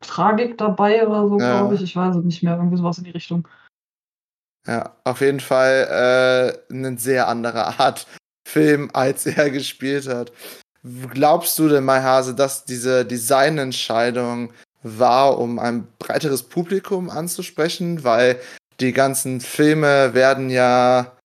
[0.00, 1.60] Tragik dabei oder so, Ja.
[1.60, 1.82] glaube ich.
[1.82, 3.48] Ich weiß es nicht mehr, irgendwie sowas in die Richtung.
[4.66, 8.06] Ja, auf jeden Fall äh, eine sehr andere Art
[8.46, 10.32] Film, als er gespielt hat.
[10.82, 18.04] Glaubst du denn, Mai Hase, dass diese Designentscheidung war, um ein breiteres Publikum anzusprechen?
[18.04, 18.40] Weil
[18.80, 21.16] die ganzen Filme werden ja.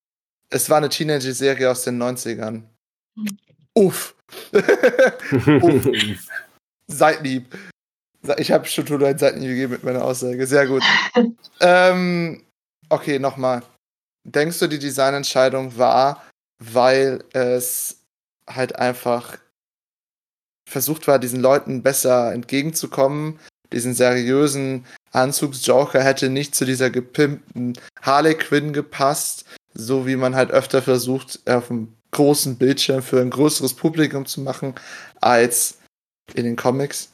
[0.49, 2.63] Es war eine Teenager-Serie aus den 90ern.
[3.17, 3.37] Hm.
[3.73, 4.15] Uff.
[6.87, 7.57] Seid lieb.
[8.37, 10.47] Ich habe schon nur ein Seitenhieb gegeben mit meiner Aussage.
[10.47, 10.83] Sehr gut.
[11.59, 12.43] ähm,
[12.89, 13.63] okay, nochmal.
[14.23, 16.23] Denkst du, die Designentscheidung war,
[16.59, 18.01] weil es
[18.47, 19.37] halt einfach
[20.67, 23.39] versucht war, diesen Leuten besser entgegenzukommen?
[23.71, 30.51] Diesen seriösen Anzugsjoker hätte nicht zu dieser gepimpten Harley Quinn gepasst, so wie man halt
[30.51, 34.75] öfter versucht, auf einem großen Bildschirm für ein größeres Publikum zu machen,
[35.21, 35.79] als
[36.33, 37.11] in den Comics.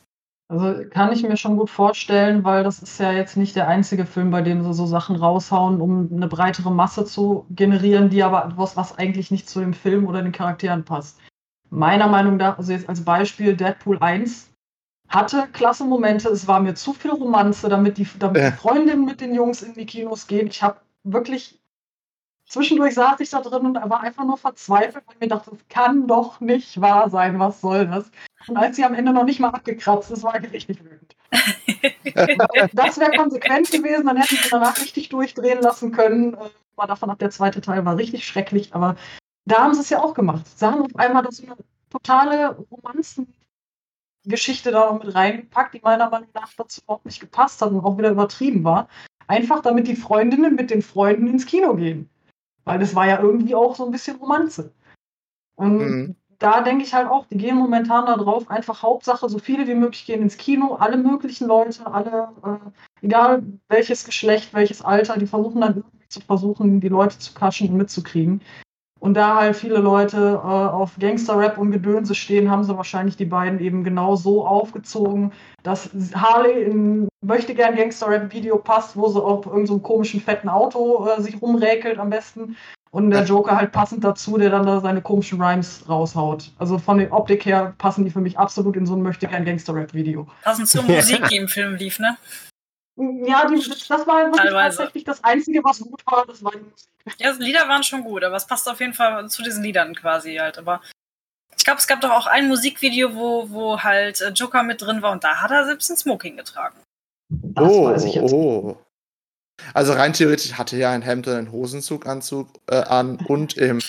[0.51, 4.05] Also kann ich mir schon gut vorstellen, weil das ist ja jetzt nicht der einzige
[4.05, 8.51] Film, bei dem sie so Sachen raushauen, um eine breitere Masse zu generieren, die aber
[8.57, 11.17] was, was eigentlich nicht zu dem Film oder den Charakteren passt.
[11.71, 14.49] Meiner Meinung nach, also jetzt als Beispiel Deadpool 1
[15.07, 18.51] hatte klasse Momente, es war mir zu viel Romanze, damit die, damit Ja.
[18.51, 20.47] die Freundinnen mit den Jungs in die Kinos gehen.
[20.47, 21.60] Ich habe wirklich
[22.45, 25.60] zwischendurch saß ich da drin und war einfach nur verzweifelt, weil ich mir dachte, das
[25.69, 28.12] kann doch nicht wahr sein, was soll das?
[28.47, 31.15] Und als sie am Ende noch nicht mal abgekratzt ist, war ich richtig wütend.
[32.73, 36.34] Das wäre konsequent gewesen, dann hätten sie danach richtig durchdrehen lassen können.
[36.34, 38.95] Äh, Mal davon ab, der zweite Teil war richtig schrecklich, aber
[39.45, 40.47] da haben sie es ja auch gemacht.
[40.47, 41.56] Sie haben auf einmal das so eine
[41.89, 47.71] totale Romanzengeschichte da noch mit reingepackt, die meiner Meinung nach dazu überhaupt nicht gepasst hat
[47.71, 48.88] und auch wieder übertrieben war.
[49.27, 52.10] Einfach damit die Freundinnen mit den Freunden ins Kino gehen.
[52.63, 54.71] Weil das war ja irgendwie auch so ein bisschen Romanze.
[55.56, 56.15] Und Mhm.
[56.39, 59.75] da denke ich halt auch, die gehen momentan da drauf, einfach Hauptsache, so viele wie
[59.75, 65.27] möglich gehen ins Kino, alle möglichen Leute, alle, äh, egal welches Geschlecht, welches Alter, die
[65.27, 68.41] versuchen dann irgendwie zu versuchen, die Leute zu kaschen und mitzukriegen.
[69.01, 73.25] Und da halt viele Leute äh, auf Gangster-Rap und Gedönse stehen, haben sie wahrscheinlich die
[73.25, 75.33] beiden eben genau so aufgezogen,
[75.63, 81.08] dass Harley in möchte gern Gangster-Rap-Video passt, wo sie auf irgendeinem so komischen fetten Auto
[81.08, 82.56] äh, sich rumräkelt am besten.
[82.91, 86.52] Und der Joker halt passend dazu, der dann da seine komischen Rhymes raushaut.
[86.60, 89.45] Also von der Optik her passen die für mich absolut in so ein möchte gern
[89.45, 90.27] Gangster-Rap-Video.
[90.43, 92.17] Passend zur Musik, die im Film lief, ne?
[93.25, 94.77] Ja, die, das war wirklich Teilweise.
[94.77, 96.89] tatsächlich das Einzige, was gut war, das war die Musik.
[97.17, 99.95] Ja, die Lieder waren schon gut, aber es passt auf jeden Fall zu diesen Liedern
[99.95, 100.60] quasi halt.
[100.60, 100.81] Aber
[101.58, 105.02] ich glaube, es gab doch auch ein Musikvideo, wo, wo halt äh, Joker mit drin
[105.02, 106.77] war und da hat er selbst ein Smoking getragen.
[107.29, 108.33] Das oh, weiß ich jetzt.
[108.33, 108.77] oh.
[109.73, 113.79] Also rein theoretisch hatte er ein Hemd und einen Hosenzuganzug äh, an und im,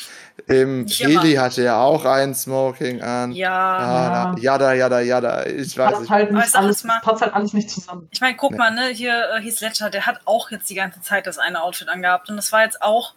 [0.46, 1.20] im immer.
[1.22, 3.32] Heli hatte er auch ein Smoking an.
[3.32, 5.46] Ja, Ja, jada, jada, jada.
[5.46, 6.10] Ich weiß Passt nicht.
[6.10, 8.08] halt, nicht alles, mal- passt halt alles nicht zusammen.
[8.10, 8.58] ich meine, guck Nee.
[8.58, 11.62] mal, ne, hier äh, Heath Ledger, der hat auch jetzt die ganze Zeit das eine
[11.62, 13.14] Outfit angehabt und das war jetzt auch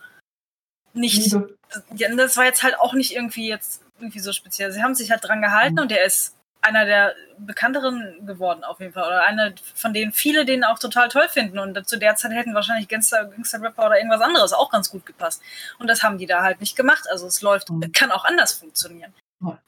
[0.93, 1.55] nicht, Liebe.
[1.95, 4.71] ja, das war jetzt halt auch nicht irgendwie jetzt irgendwie so speziell.
[4.71, 5.81] Sie haben sich halt dran gehalten Mhm.
[5.81, 6.33] und der ist
[6.65, 9.05] einer der bekannteren geworden auf jeden Fall.
[9.07, 11.59] Oder einer von denen viele den auch total toll finden.
[11.59, 15.05] Und zu der Zeit hätten wahrscheinlich Gangster, Gangster Rapper oder irgendwas anderes auch ganz gut
[15.05, 15.41] gepasst.
[15.79, 17.05] Und das haben die da halt nicht gemacht.
[17.11, 17.91] Also es läuft, Mhm.
[17.91, 19.13] kann auch anders funktionieren.
[19.41, 19.59] Und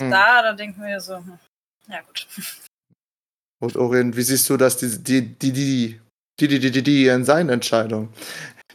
[0.00, 0.10] Mhm.
[0.10, 1.38] da, da denken wir so, hm,
[1.88, 2.26] ja gut.
[3.60, 6.00] Und Orient, wie siehst du das, die, die, die, die,
[6.40, 8.12] die, die, die, die, die Designentscheidung?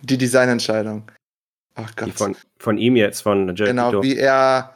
[0.01, 1.11] Die Designentscheidung.
[1.75, 2.13] Ach Die Gott.
[2.17, 4.03] von, von ihm jetzt, von Jared genau, Leto.
[4.03, 4.75] wie er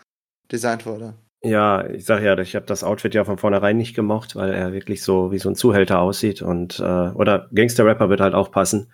[0.52, 1.14] designt wurde.
[1.46, 4.72] Ja, ich sag ja, ich habe das Outfit ja von vornherein nicht gemocht, weil er
[4.72, 8.90] wirklich so wie so ein Zuhälter aussieht und äh, oder Gangster-Rapper wird halt auch passen.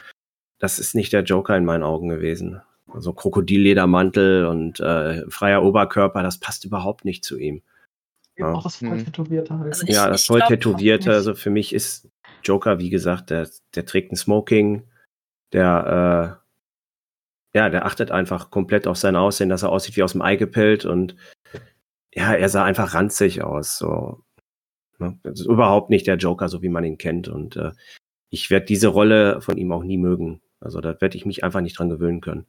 [0.58, 2.62] Das ist nicht der Joker in meinen Augen gewesen.
[2.92, 7.62] Also Krokodilledermantel und äh, freier Oberkörper, das passt überhaupt nicht zu ihm.
[8.36, 8.54] Ja.
[8.54, 9.06] auch das voll Mhm.
[9.06, 9.68] tätowierte halt.
[9.74, 12.08] Also ich- ja, das voll tätowierte, also für mich ist
[12.44, 14.88] Joker, wie gesagt, der, der trägt ein Smoking,
[15.52, 16.40] der,
[17.54, 20.22] äh, ja, der achtet einfach komplett auf sein Aussehen, dass er aussieht wie aus dem
[20.22, 21.16] Ei gepellt und
[22.14, 24.22] ja, er sah einfach ranzig aus, so.
[24.98, 25.18] Ne?
[25.24, 27.72] Das ist überhaupt nicht der Joker, so wie man ihn kennt und äh,
[28.30, 30.42] ich werde diese Rolle von ihm auch nie mögen.
[30.60, 32.46] Also da werde ich mich einfach nicht dran gewöhnen können.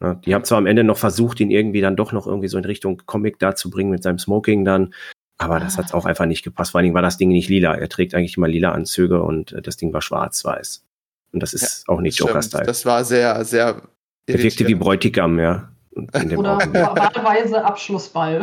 [0.00, 0.20] Ne?
[0.24, 2.64] Die haben zwar am Ende noch versucht, ihn irgendwie dann doch noch irgendwie so in
[2.64, 4.92] Richtung Comic da zu bringen mit seinem Smoking dann,
[5.38, 6.72] aber das hat auch einfach nicht gepasst.
[6.72, 7.74] Vor allen Dingen war das Ding nicht lila.
[7.74, 10.84] Er trägt eigentlich immer lila Anzüge und äh, das Ding war schwarz-weiß.
[11.32, 12.66] Und das ist auch nicht Joker-Style.
[12.66, 13.82] Das war sehr, sehr.
[14.26, 14.74] Er wirkte wie.
[14.74, 15.70] Bräutigam, ja.
[15.92, 18.42] Und In dem Oder wahlweise Abschlussball.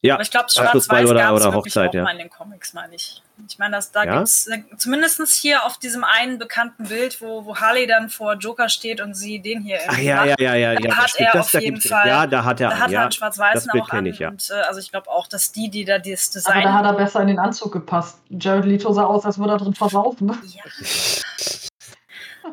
[0.00, 2.02] Ja, Aber ich glaube, Abschlussball Schwarz-Weiß gab es wirklich Hochzeit, auch ja.
[2.04, 3.20] mal in den Comics, meine ich.
[3.48, 4.16] Ich meine, dass da Ja?
[4.18, 8.68] gibt's äh, zumindest hier auf diesem einen bekannten Bild, wo, wo Harley dann vor Joker
[8.68, 10.40] steht und sie den hier Ach irgendwie ja, macht.
[10.40, 10.74] ja, ja, ja.
[10.80, 12.92] Da ja hat er das- auf jeden Fall- Ja, da hat er Da hat er
[12.92, 13.02] ja.
[13.02, 14.06] einen schwarz-weißen das Bild auch kenn an.
[14.06, 14.28] ich, ja.
[14.28, 16.62] Und äh, also ich glaube auch, dass die, die da das Aber Design.
[16.62, 18.18] da hat er besser in den Anzug gepasst.
[18.28, 20.28] Jared Leto sah aus, als würde er drin versaufen.
[20.44, 20.62] ja.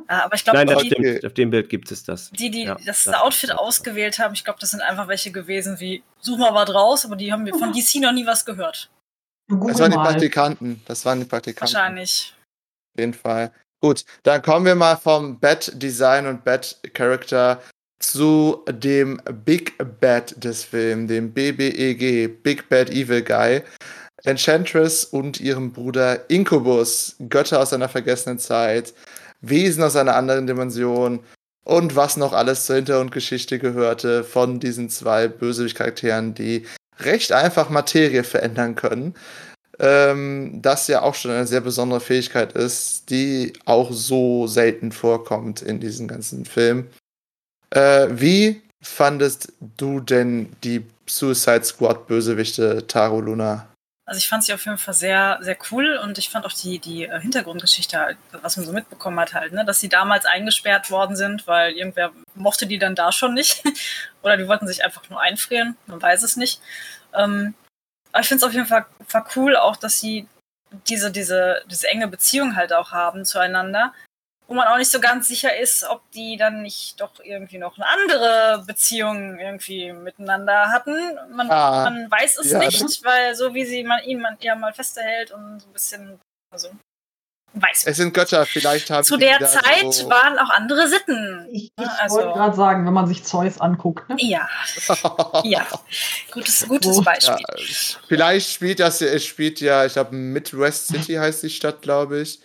[0.10, 1.26] Ja, aber ich glaube, Nein, das die, stimmt.
[1.26, 2.30] Auf dem Bild gibt es das.
[2.32, 5.80] die, die Ja, das das- Outfit ausgewählt haben, ich glaube, das sind einfach welche gewesen
[5.80, 8.90] wie, such mal was raus, aber die haben wir von DC noch nie was gehört.
[9.48, 10.06] Das waren die mal.
[10.10, 10.82] Praktikanten.
[10.88, 11.74] Das waren die Praktikanten.
[11.74, 12.34] Wahrscheinlich.
[12.96, 13.52] Auf jeden Fall.
[13.82, 17.62] Gut, dann kommen wir mal vom Bad Design und Bad Character
[18.00, 23.62] zu dem Big Bad des Films, dem BBEG, Big Bad Evil Guy.
[24.24, 28.94] Enchantress und ihrem Bruder Incubus, Götter aus einer vergessenen Zeit,
[29.42, 31.20] Wesen aus einer anderen Dimension
[31.64, 36.66] und was noch alles zur Hintergrundgeschichte gehörte von diesen zwei Bösewicht-Charakteren, die
[37.00, 39.16] recht einfach Materie verändern können
[39.80, 45.62] ähm, das ja auch schon eine sehr besondere Fähigkeit ist, die auch so selten vorkommt
[45.62, 46.88] in diesem ganzen Film.
[47.72, 53.68] Äh, wie fandest du denn die Suicide Squad Bösewichte Taro Luna?
[54.08, 56.78] Also ich fand sie auf jeden Fall sehr, sehr cool und ich fand auch die,
[56.78, 60.92] die äh, Hintergrundgeschichte halt, was man so mitbekommen hat halt, ne, dass sie damals eingesperrt
[60.92, 63.64] worden sind, weil irgendwer mochte die dann da schon nicht.
[64.22, 66.62] Oder die wollten sich einfach nur einfrieren, man weiß es nicht.
[67.14, 67.56] Ähm,
[68.12, 70.28] aber ich finde es auf jeden Fall, Fall cool auch, dass sie
[70.88, 73.92] diese, diese, diese enge Beziehung halt auch haben zueinander,
[74.48, 77.78] wo man auch nicht so ganz sicher ist, ob die dann nicht doch irgendwie noch
[77.78, 80.96] eine andere Beziehung irgendwie miteinander hatten.
[81.32, 84.56] Man, Ah, man weiß es ja, nicht, weil so wie sie man ihn man ja
[84.56, 86.20] mal festhält und so ein bisschen,
[86.54, 86.70] also
[87.58, 91.48] weiß Es sind Götter, vielleicht haben Zu die der Zeit so waren auch andere Sitten.
[91.52, 94.16] Ich, ich Also- wollte gerade sagen, wenn man sich Zeus anguckt, ne?
[94.20, 94.48] Ja,
[95.44, 95.66] ja.
[96.32, 96.98] Gutes, gutes.
[96.98, 97.46] Ja, Beispiel.
[98.08, 102.42] vielleicht spielt das, es spielt ja, ich glaube, Midwest City heißt die Stadt, glaube ich.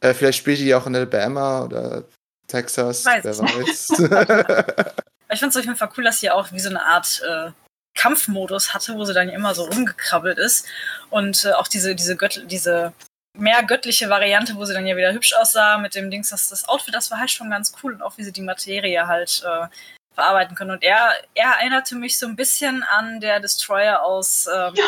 [0.00, 2.04] Äh, vielleicht spielt die auch in Alabama oder
[2.46, 4.86] Texas, Weiß wer ich weiß.
[5.30, 7.50] Ich finde es auf jeden Fall cool, dass sie auch wie so eine Art äh,
[7.94, 10.66] Kampfmodus hatte, wo sie dann immer so rumgekrabbelt ist.
[11.10, 12.92] Und äh, auch diese, diese, Gött diese
[13.36, 16.66] mehr göttliche Variante, wo sie dann ja wieder hübsch aussah mit dem Dings, das, das
[16.68, 19.66] Outfit, das war halt schon ganz cool und auch wie sie die Materie halt äh,
[20.14, 20.70] verarbeiten können.
[20.70, 24.84] Und er, er erinnerte mich so ein bisschen an der Destroyer aus, ähm, Ja.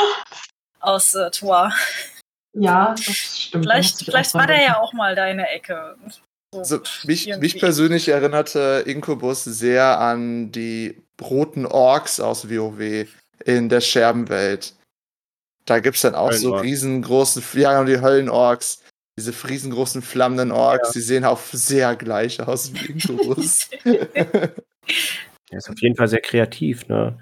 [0.80, 1.72] aus äh, Thor.
[2.52, 3.64] Ja, das stimmt.
[3.64, 5.96] Vielleicht, vielleicht war der ja auch mal da in der Ecke.
[6.52, 7.46] So, Also, mich, irgendwie.
[7.46, 13.06] mich persönlich erinnerte Incubus sehr an die roten Orks aus WoW
[13.44, 14.74] in der Scherbenwelt.
[15.66, 18.82] Da gibt es dann auch so riesengroße, ja, und die Höllenorks.
[19.18, 23.68] Diese riesengroßen flammenden Orks, die sehen auch sehr gleich aus wie Incubus.
[25.52, 27.18] Er ist auf jeden Fall sehr kreativ, ne?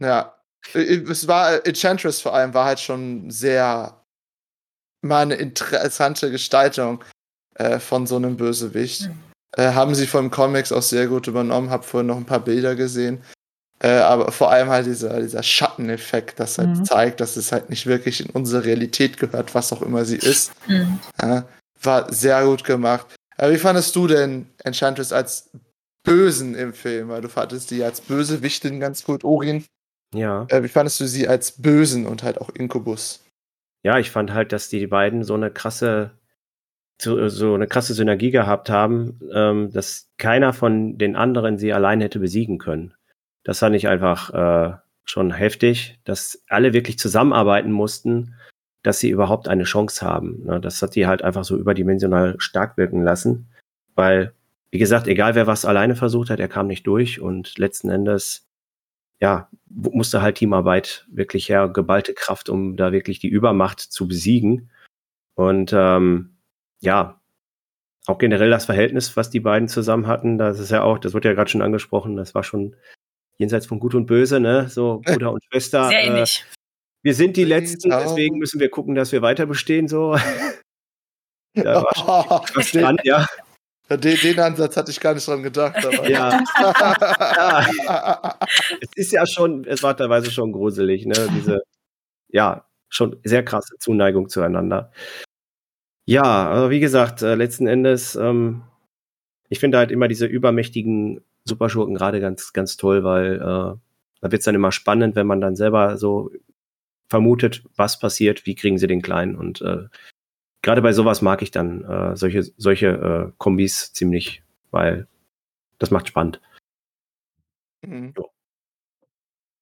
[0.00, 0.34] ja.
[0.72, 4.03] Es war, Enchantress vor allem war halt schon sehr
[5.04, 7.02] mal eine interessante Gestaltung
[7.54, 9.02] äh, von so einem Bösewicht.
[9.08, 9.18] Mhm.
[9.56, 12.74] Äh, haben sie von Comics auch sehr gut übernommen, hab vorhin noch ein paar Bilder
[12.74, 13.22] gesehen.
[13.80, 16.84] Äh, aber vor allem halt dieser, dieser Schatteneffekt, das halt Mhm.
[16.84, 20.52] zeigt, dass es halt nicht wirklich in unsere Realität gehört, was auch immer sie ist.
[20.66, 20.98] Mhm.
[21.20, 21.44] Ja,
[21.82, 23.06] war sehr gut gemacht.
[23.36, 25.50] Aber wie fandest du denn Enchantress als
[26.04, 29.64] Bösen im Film, weil du fandest die als Bösewichtin ganz gut, Orin.
[30.14, 30.46] Ja.
[30.48, 33.20] Äh, wie fandest du sie als Bösen und halt auch Inkubus?
[33.84, 36.12] Ja, ich fand halt, dass die beiden so eine krasse,
[36.98, 42.18] so, eine krasse Synergie gehabt haben, ähm, dass keiner von den anderen sie allein hätte
[42.18, 42.94] besiegen können.
[43.44, 48.34] Das fand ich einfach äh, schon heftig, dass alle wirklich zusammenarbeiten mussten,
[48.82, 50.44] dass sie überhaupt eine Chance haben.
[50.44, 50.60] Ne?
[50.60, 53.48] Das hat die halt einfach so überdimensional stark wirken lassen,
[53.94, 54.32] weil,
[54.70, 58.48] wie gesagt, egal wer was alleine versucht hat, er kam nicht durch und letzten Endes,
[59.20, 64.70] ja, musste halt Teamarbeit wirklich her, geballte Kraft, um da wirklich die Übermacht zu besiegen.
[65.34, 66.36] Und ähm,
[66.80, 67.20] ja,
[68.06, 71.28] auch generell das Verhältnis, was die beiden zusammen hatten, das ist ja auch, das wurde
[71.28, 72.76] ja gerade schon angesprochen, das war schon
[73.38, 74.68] jenseits von Gut und Böse, ne?
[74.68, 75.88] So Bruder und Schwester.
[75.88, 76.44] Sehr äh, ähnlich.
[77.02, 78.04] wir sind die Die Letzten, Tauben.
[78.04, 80.16] deswegen müssen wir gucken, dass wir weiter bestehen, so.
[81.54, 83.26] da war schon was dran, ja.
[83.90, 85.84] Den, den Ansatz hatte ich gar nicht dran gedacht.
[85.84, 86.08] Aber.
[86.08, 86.40] Ja,
[87.84, 88.38] ja.
[88.80, 91.28] es ist ja schon, es war teilweise schon gruselig, ne?
[91.36, 91.62] Diese,
[92.28, 94.90] ja, schon sehr krasse Zuneigung zueinander.
[96.06, 98.62] Ja, aber wie gesagt, äh, letzten Endes, ähm,
[99.48, 103.78] ich finde halt immer diese übermächtigen Superschurken gerade ganz, ganz toll, weil äh, da
[104.22, 106.30] wird es dann immer spannend, wenn man dann selber so
[107.08, 109.36] vermutet, was passiert, wie kriegen sie den Kleinen.
[109.36, 109.84] Und äh,
[110.64, 115.06] gerade bei sowas mag ich dann äh, solche, solche äh, Kombis ziemlich, weil
[115.78, 116.40] das macht spannend.
[117.82, 118.14] Mhm.
[118.16, 118.30] Jo.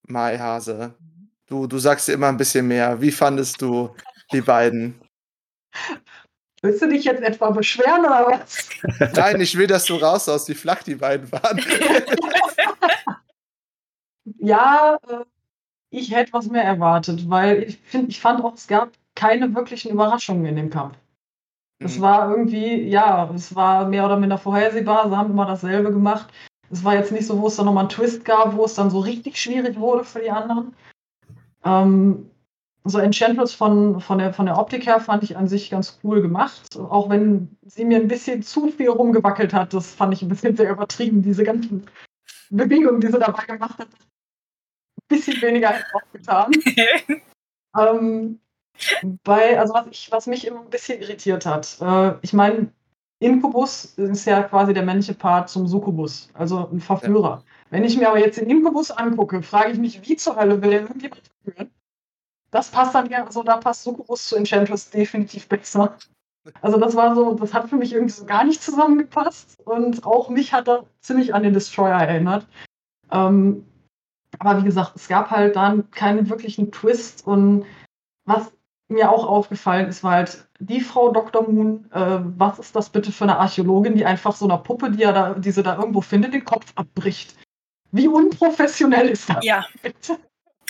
[0.07, 0.95] Mai Hase,
[1.47, 3.01] du, du sagst immer ein bisschen mehr.
[3.01, 3.95] Wie fandest du
[4.33, 5.01] die beiden?
[6.63, 8.69] Willst du dich jetzt etwa beschweren oder was?
[9.15, 11.61] Nein, ich will, dass du raus aus, wie flach die beiden waren.
[14.39, 15.25] Ja, äh,
[15.91, 19.93] ich hätte was mehr erwartet, weil ich finde, ich fand auch, es gab keine wirklichen
[19.93, 20.97] Überraschungen in dem Kampf.
[21.79, 22.03] Es Mhm.
[22.03, 26.33] war irgendwie, ja, es war mehr oder minder vorhersehbar, sie haben immer dasselbe gemacht.
[26.71, 28.91] Es war jetzt nicht so, wo es dann nochmal einen Twist gab, wo es dann
[28.91, 30.75] so richtig schwierig wurde für die anderen.
[31.65, 32.31] Ähm,
[32.85, 36.23] so Enchantress von, von, der, von der Optik her fand ich an sich ganz cool
[36.23, 36.77] gemacht.
[36.77, 40.57] Auch wenn sie mir ein bisschen zu viel rumgewackelt hat, das fand ich ein bisschen
[40.57, 41.87] sehr übertrieben, diese ganzen
[42.51, 43.89] Bewegungen, die sie dabei gemacht hat.
[43.89, 46.51] Ein bisschen weniger hätte ich auch getan.
[47.75, 48.39] Ähm,
[49.25, 52.73] bei, also was, ich, was mich immer ein bisschen irritiert hat, äh, ich meine,
[53.23, 57.45] Inkubus ist ja quasi der männliche Part zum Succubus, also ein Verführer.
[57.71, 60.71] Wenn ich mir aber jetzt den Inkubus angucke, frage ich mich, wie zur Hölle will
[60.71, 61.71] der irgendjemand verführen?
[62.51, 65.97] Das passt dann ja, also da passt Succubus zu Enchantress definitiv besser.
[66.61, 70.29] Also das war so, das hat für mich irgendwie so gar nicht zusammengepasst und auch
[70.29, 72.47] mich hat er ziemlich an den Destroyer erinnert.
[73.13, 73.65] Ähm,
[74.39, 77.65] aber wie gesagt, es gab halt dann keinen wirklichen Twist und
[78.25, 78.53] was
[78.93, 81.43] mir auch aufgefallen ist, war halt die Frau Dr.
[81.49, 85.03] Moon, äh, was ist das bitte für eine Archäologin, die einfach so einer Puppe, die,
[85.03, 87.35] er da, die sie da irgendwo findet, den Kopf abbricht.
[87.91, 90.19] Wie unprofessionell ist das Ja, bitte?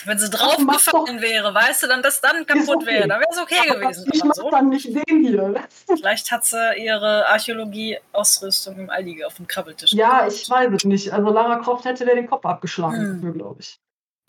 [0.05, 2.87] wenn sie draufgefallen wäre, weißt du, dann das dann kaputt okay.
[2.87, 4.09] wäre, dann wäre es okay Aber gewesen.
[4.11, 5.55] Ich mach so, dann nicht den hier.
[5.87, 9.93] vielleicht hat sie ihre Archäologie-Ausrüstung im Aldi auf dem Krabbeltisch.
[9.93, 11.11] Ja, ich weiß es nicht.
[11.13, 13.33] Also Lara Croft hätte der den Kopf abgeschlagen Hm.
[13.33, 13.79] glaube ich.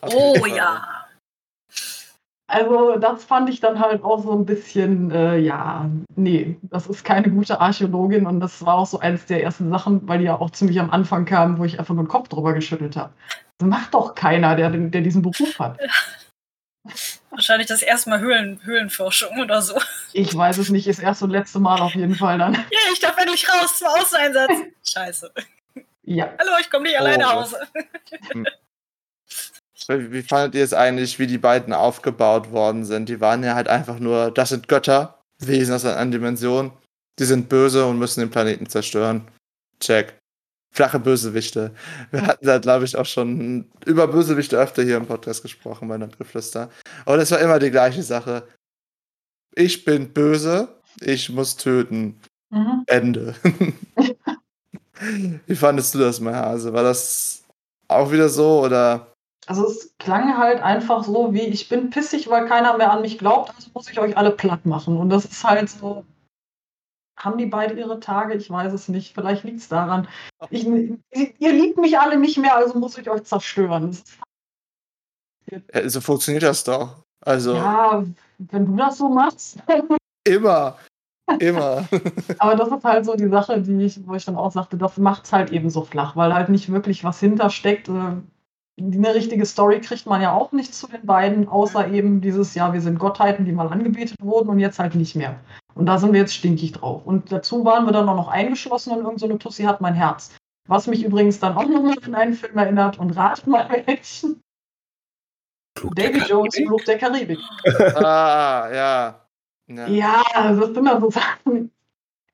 [0.02, 1.03] Oh ja.
[2.46, 7.02] Also das fand ich dann halt auch so ein bisschen, äh, ja, nee, das ist
[7.02, 10.38] keine gute Archäologin und das war auch so eines der ersten Sachen, weil die ja
[10.38, 13.14] auch ziemlich am Anfang kamen, wo ich einfach nur den Kopf drüber geschüttelt habe.
[13.58, 15.78] Das macht doch keiner, der, der diesen Beruf hat.
[17.30, 19.80] Wahrscheinlich das erste Mal Höhlen, Höhlenforschung oder so.
[20.12, 22.52] Ich weiß es nicht, ist erst und letzte Mal auf jeden Fall dann.
[22.52, 24.52] Ja, ich darf endlich raus zum Außeneinsatz.
[24.86, 25.32] Scheiße.
[26.02, 26.28] Ja.
[26.38, 27.26] Hallo, ich komme nicht alleine Oh.
[27.26, 27.58] nach Hause.
[29.88, 33.08] Wie, fandet ihr es eigentlich, wie die beiden aufgebaut worden sind?
[33.08, 36.72] Die waren ja halt einfach nur, das sind Götter, Wesen aus einer anderen Dimension.
[37.18, 39.28] Die sind böse und müssen den Planeten zerstören.
[39.80, 40.18] Check.
[40.72, 41.72] Flache Bösewichte.
[42.10, 45.98] Wir hatten da, glaube ich, auch schon über Bösewichte öfter hier im Podcast gesprochen bei
[45.98, 46.68] Nordgeflüster.
[47.04, 48.48] Aber das war immer die gleiche Sache.
[49.54, 50.68] Ich bin böse,
[51.00, 52.20] ich muss töten.
[52.50, 52.82] Mhm.
[52.86, 53.34] Ende.
[55.46, 56.72] Wie fandest du das, mein Hase?
[56.72, 57.44] War das
[57.86, 59.13] auch wieder so oder?
[59.46, 63.18] Also es klang halt einfach so wie, ich bin pissig, weil keiner mehr an mich
[63.18, 64.96] glaubt, also muss ich euch alle platt machen.
[64.96, 66.04] Und das ist halt so,
[67.16, 68.34] haben die beide ihre Tage?
[68.34, 69.14] Ich weiß es nicht.
[69.14, 70.08] Vielleicht liegt es daran.
[70.50, 73.88] Ich, ihr liebt mich alle nicht mehr, also muss ich euch zerstören.
[73.88, 74.18] Das ist,
[75.72, 77.04] Ja, so funktioniert das doch.
[77.20, 78.04] Also ja,
[78.38, 79.58] wenn du das so machst.
[80.26, 80.76] immer.
[81.38, 81.88] Immer.
[82.38, 84.98] Aber das ist halt so die Sache, die ich, wo ich dann auch sagte, das
[84.98, 87.88] macht es halt eben so flach, weil halt nicht wirklich was hintersteckt.
[88.80, 92.72] Eine richtige Story kriegt man ja auch nicht zu den beiden, außer eben dieses, ja,
[92.72, 95.38] wir sind Gottheiten, die mal angebetet wurden und jetzt halt nicht mehr.
[95.74, 97.06] Und da sind wir jetzt stinkig drauf.
[97.06, 99.94] Und dazu waren wir dann auch noch eingeschlossen und irgendeine so eine Tussi hat mein
[99.94, 100.34] Herz.
[100.66, 104.40] Was mich übrigens dann auch nochmal an einen Film erinnert und rat mal welchen.
[105.94, 107.38] Davy Jones, Fluch der Karibik.
[107.96, 109.20] ah, ja.
[109.66, 111.70] Ja, ja das sind dann so Sachen.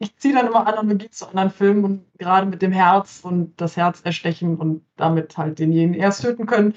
[0.02, 3.76] Ich ziehe dann immer Analogie zu anderen Filmen und gerade mit dem Herz und das
[3.76, 6.74] Herz erstechen und damit halt denjenigen erst töten können.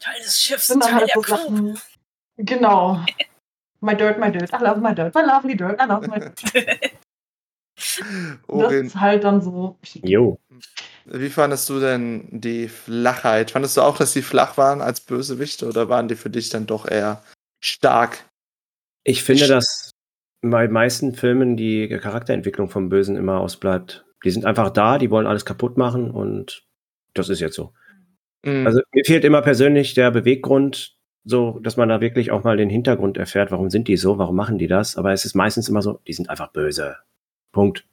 [0.00, 1.36] Teil des Schiffs, sind dann Teil halt der so.
[1.36, 1.78] Sachen.
[2.38, 3.04] Genau.
[3.80, 4.50] My dirt, my dirt.
[4.52, 5.14] I love my dirt.
[5.14, 5.78] My lovely dirt.
[5.80, 6.42] I love my dirt.
[8.46, 9.78] Das ist halt dann so.
[10.02, 10.38] Jo.
[11.06, 13.50] wie fandest du denn die Flachheit?
[13.50, 16.66] Fandest du auch, dass die flach waren als Bösewichte oder waren die für dich dann
[16.66, 17.24] doch eher
[17.60, 18.24] stark?
[19.04, 19.91] Ich finde, dass
[20.42, 24.04] bei meisten Filmen die Charakterentwicklung vom Bösen immer ausbleibt.
[24.24, 26.64] Die sind einfach da, die wollen alles kaputt machen und
[27.14, 27.72] das ist jetzt so.
[28.44, 28.66] Mhm.
[28.66, 32.70] Also mir fehlt immer persönlich der Beweggrund, so, dass man da wirklich auch mal den
[32.70, 34.96] Hintergrund erfährt, warum sind die so, warum machen die das.
[34.96, 36.96] Aber es ist meistens immer so, die sind einfach böse.
[37.52, 37.86] Punkt.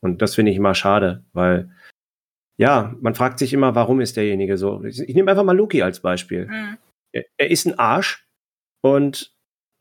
[0.00, 1.70] Und das finde ich immer schade, weil
[2.58, 4.82] ja, man fragt sich immer, warum ist derjenige so.
[4.84, 6.48] Ich, ich nehme einfach mal Loki als Beispiel.
[6.48, 6.76] Hm.
[7.12, 8.26] Er, er ist ein Arsch
[8.80, 9.31] und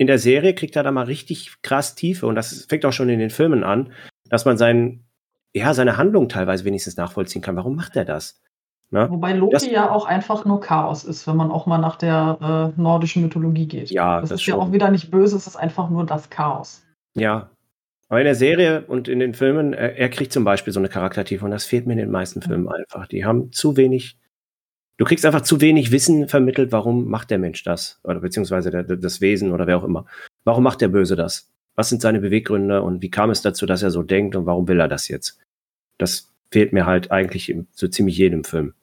[0.02, 3.08] in der Serie kriegt er da mal richtig krass Tiefe und das fängt auch schon
[3.10, 3.94] in den Filmen an,
[4.30, 5.06] dass man seinen,
[5.54, 7.56] ja, seine Handlung teilweise wenigstens nachvollziehen kann.
[7.56, 8.42] Warum macht er das?
[8.90, 9.08] Ne?
[9.12, 12.74] Wobei Loki Das- ja auch einfach nur Chaos ist, wenn man auch mal nach der
[12.76, 13.92] äh, nordischen Mythologie geht.
[13.92, 14.64] Ja, das, das ist ja schon.
[14.64, 16.82] auch wieder nicht böse, es ist einfach nur das Chaos.
[17.14, 17.52] Ja.
[18.10, 20.90] Aber in der Serie und in den Filmen, er, er kriegt zum Beispiel so eine
[20.90, 23.06] Charaktertiefe und das fehlt mir in den meisten Filmen einfach.
[23.06, 24.18] Die haben zu wenig,
[25.02, 28.00] du kriegst einfach zu wenig Wissen vermittelt, warum macht der Mensch das?
[28.04, 30.06] Oder beziehungsweise der, das Wesen oder wer auch immer.
[30.44, 31.50] Warum macht der Böse das?
[31.74, 34.68] Was sind seine Beweggründe und wie kam es dazu, dass er so denkt und warum
[34.68, 35.40] will er das jetzt?
[35.98, 38.76] Das fehlt mir halt eigentlich in so ziemlich jedem Film.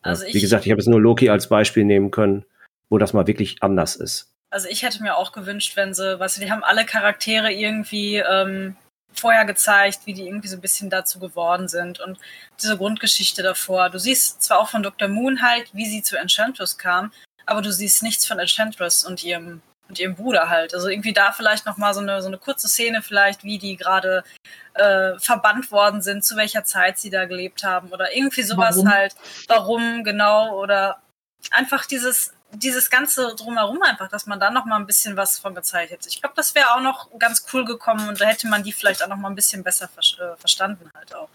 [0.00, 2.44] Also Wie gesagt, ich habe jetzt nur Loki als Beispiel nehmen können,
[2.88, 4.32] wo das mal wirklich anders ist.
[4.50, 8.18] Also ich hätte mir auch gewünscht, wenn sie, weißt du, die haben alle Charaktere irgendwie
[8.18, 8.76] ähm,
[9.20, 12.18] vorher gezeigt, wie die irgendwie so ein bisschen dazu geworden sind und
[12.60, 13.90] diese Grundgeschichte davor.
[13.90, 15.08] Du siehst zwar auch von Dr.
[15.08, 17.12] Moon halt, wie sie zu Enchantress kam,
[17.46, 20.74] aber du siehst nichts von Enchantress und ihrem und ihrem Bruder halt.
[20.74, 23.76] Also irgendwie da vielleicht noch mal so eine so eine kurze Szene vielleicht, wie die
[23.76, 24.24] gerade
[24.74, 28.90] äh, verbannt worden sind, zu welcher Zeit sie da gelebt haben oder irgendwie sowas Warum?
[28.90, 29.14] halt.
[29.48, 31.00] Warum genau oder
[31.52, 35.54] einfach dieses dieses ganze drumherum einfach, dass man da noch mal ein bisschen was von
[35.54, 36.08] gezeigt hätte.
[36.08, 39.02] Ich glaube, das wäre auch noch ganz cool gekommen und da hätte man die vielleicht
[39.02, 40.02] auch noch mal ein bisschen besser ver
[40.32, 41.28] äh, verstanden halt auch.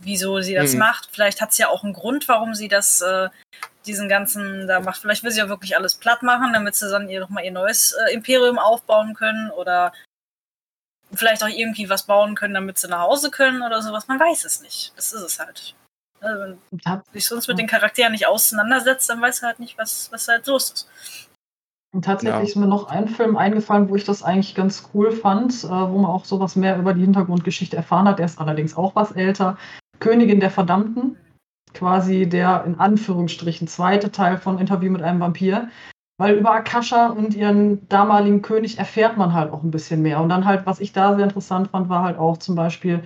[0.00, 0.78] Wieso sie das Mhm.
[0.80, 1.08] macht.
[1.12, 3.28] Vielleicht hat sie ja auch einen Grund, warum sie das, äh,
[3.86, 5.00] diesen ganzen da macht.
[5.00, 7.52] Vielleicht will sie ja wirklich alles platt machen, damit sie dann ihr noch mal ihr
[7.52, 9.92] neues äh, Imperium aufbauen können oder
[11.14, 14.08] vielleicht auch irgendwie was bauen können, damit sie nach Hause können oder sowas.
[14.08, 14.92] Man weiß es nicht.
[14.96, 15.74] Das ist es halt.
[16.22, 19.58] Also, wenn tat- du dich sonst mit den Charakteren nicht auseinandersetzt, dann weißt du halt
[19.60, 20.88] nicht, was, was halt los ist.
[21.94, 22.42] Und tatsächlich Ja.
[22.42, 25.98] ist mir noch ein Film eingefallen, wo ich das eigentlich ganz cool fand, äh, wo
[25.98, 28.18] man auch sowas mehr über die Hintergrundgeschichte erfahren hat.
[28.18, 29.58] Der ist allerdings auch was älter.
[29.98, 31.16] Königin der Verdammten.
[31.74, 35.68] Quasi der in Anführungsstrichen zweite Teil von Interview mit einem Vampir.
[36.18, 40.20] Weil über Akasha und ihren damaligen König erfährt man halt auch ein bisschen mehr.
[40.20, 43.02] Und dann halt, was ich da sehr interessant fand, war halt auch zum Beispiel,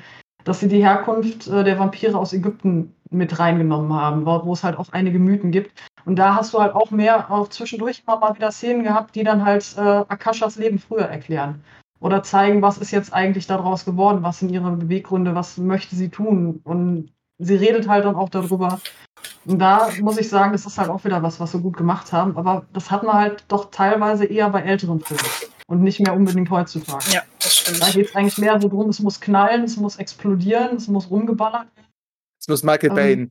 [0.46, 4.64] dass sie die Herkunft äh, der Vampire aus Ägypten mit reingenommen haben, wo wo es
[4.64, 5.72] halt auch einige Mythen gibt.
[6.04, 9.24] Und da hast du halt auch mehr, auch zwischendurch immer mal wieder Szenen gehabt, die
[9.24, 11.62] dann halt äh, Akashas Leben früher erklären.
[11.98, 16.10] Oder zeigen, was ist jetzt eigentlich daraus geworden, was sind ihre Beweggründe, was möchte sie
[16.10, 16.60] tun.
[16.62, 18.78] Und sie redet halt dann auch darüber.
[19.46, 22.12] Und da muss ich sagen, das ist halt auch wieder was, was wir gut gemacht
[22.12, 22.36] haben.
[22.36, 26.50] Aber das hat man halt doch teilweise eher bei älteren Filmen und nicht mehr unbedingt
[26.50, 27.10] heutzutage.
[27.12, 27.92] Ja, das Da stimmt.
[27.94, 31.66] geht es eigentlich mehr so drum, es muss knallen, es muss explodieren, es muss rumgeballert
[31.76, 31.86] werden.
[32.40, 33.30] Es muss Michael Ähm, Bain.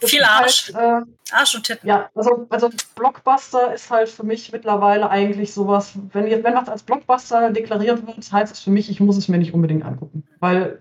[0.00, 0.72] Viel Arsch.
[0.74, 1.88] Halt, äh, Arsch und Titten.
[1.88, 6.68] Ja, also, also Blockbuster ist halt für mich mittlerweile eigentlich sowas, wenn, ihr- wenn was
[6.68, 10.24] als Blockbuster deklariert wird, heißt es für mich, ich muss es mir nicht unbedingt angucken.
[10.38, 10.80] Weil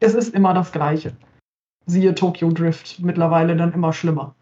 [0.00, 1.16] es ist immer das Gleiche.
[1.86, 4.34] Siehe Tokyo Drift, mittlerweile dann immer schlimmer.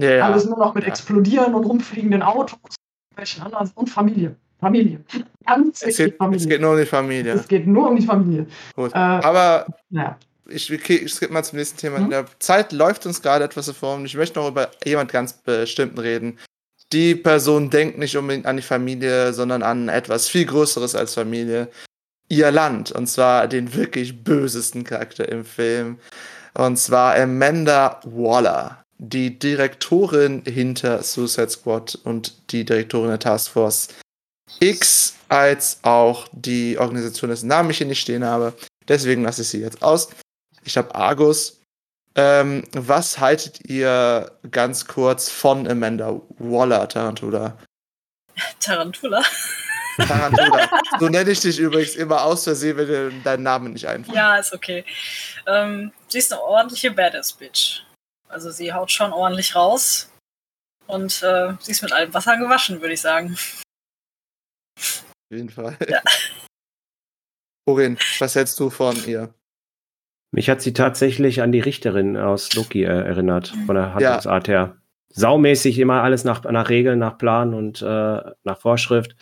[0.00, 0.24] Ja, ja.
[0.24, 0.88] Alles nur noch mit Ja.
[0.90, 2.58] explodieren und rumfliegenden Autos
[3.14, 4.36] welchen anderen und Familie.
[4.62, 5.00] Familie.
[5.44, 6.40] Ganz Es geht, Familie.
[6.40, 7.32] es geht nur um die Familie.
[7.32, 8.46] Es geht nur um die Familie.
[8.76, 8.92] Gut.
[8.92, 10.16] Äh, Aber naja.
[10.48, 11.98] ich, ich skippe mal zum nächsten Thema.
[11.98, 12.10] Hm?
[12.10, 15.98] Der Zeit läuft uns gerade etwas davor und ich möchte noch über jemand ganz bestimmten
[15.98, 16.38] reden.
[16.92, 21.68] Die Person denkt nicht unbedingt an die Familie, sondern an etwas viel Größeres als Familie.
[22.28, 22.92] Ihr Land.
[22.92, 25.98] Und zwar den wirklich bösesten Charakter im Film.
[26.54, 33.88] Und zwar Amanda Waller, die Direktorin hinter Suicide Squad und die Direktorin der Task Force
[34.60, 38.54] X, als auch die Organisation, dessen Namen ich hier nicht stehen habe.
[38.88, 40.10] Deswegen lasse ich sie jetzt aus.
[40.64, 41.60] Ich habe Argus.
[42.14, 47.56] Ähm, was haltet ihr ganz kurz von Amanda Waller, Tarantula?
[48.60, 49.22] Tarantula.
[49.96, 50.68] Tarantula.
[51.00, 54.16] so nenne ich dich übrigens immer aus Versehen, wenn dir dein Name nicht einfällt.
[54.16, 54.84] Ja, ist okay.
[55.46, 57.82] Ähm, sie ist eine ordentliche Badass-Bitch.
[58.28, 60.10] Also sie haut schon ordentlich raus.
[60.86, 63.38] Und äh, sie ist mit allem Wasser gewaschen, würde ich sagen.
[64.82, 65.76] Auf jeden Fall.
[65.88, 66.00] Ja.
[67.66, 69.32] Orin, was hältst du von ihr?
[70.32, 74.76] Mich hat sie tatsächlich an die Richterin aus Loki äh, erinnert, von der Handlungsart her.
[75.10, 79.14] Saumäßig immer alles nach, nach Regeln, nach Plan und äh, nach Vorschrift,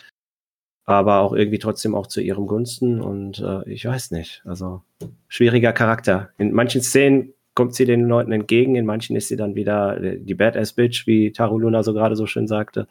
[0.85, 4.83] aber auch irgendwie trotzdem auch zu ihrem Gunsten und äh, ich weiß nicht, also
[5.27, 6.29] schwieriger Charakter.
[6.37, 10.33] In manchen Szenen kommt sie den Leuten entgegen, in manchen ist sie dann wieder die
[10.33, 12.87] Badass-Bitch, wie Taru Luna so gerade so schön sagte.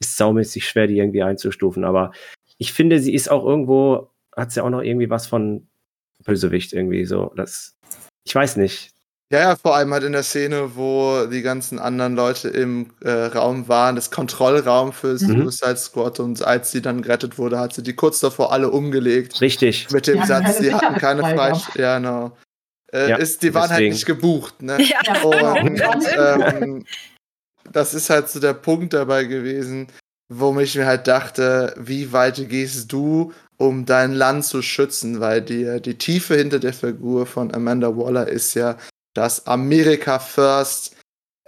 [0.00, 2.12] Ist saumäßig schwer, die irgendwie einzustufen, aber
[2.58, 5.68] ich finde, sie ist auch irgendwo, hat sie auch noch irgendwie was von
[6.24, 7.32] Bösewicht irgendwie so.
[7.36, 7.74] Das,
[8.24, 8.90] ich weiß nicht.
[9.30, 13.10] Ja, ja, vor allem halt in der Szene, wo die ganzen anderen Leute im äh,
[13.10, 15.50] Raum waren, das Kontrollraum für Mhm.
[15.50, 19.40] Suicide Squad und als sie dann gerettet wurde, hat sie die kurz davor alle umgelegt.
[19.42, 19.90] Richtig.
[19.90, 21.20] Mit dem Ja, Satz, sie hatten keine.
[21.22, 21.68] Freisch...
[21.74, 22.32] Ja, genau.
[22.90, 24.78] Äh, Ja, ist, die waren halt nicht gebucht, ne?
[24.80, 25.20] Ja.
[25.22, 25.78] Und
[26.16, 26.84] ähm,
[27.72, 29.88] das ist halt so der Punkt dabei gewesen,
[30.28, 35.20] wo ich mir halt dachte, wie weit gehst du, um dein Land zu schützen?
[35.20, 38.76] Weil die, die Tiefe hinter der Figur von Amanda Waller ist ja,
[39.14, 40.94] dass Amerika First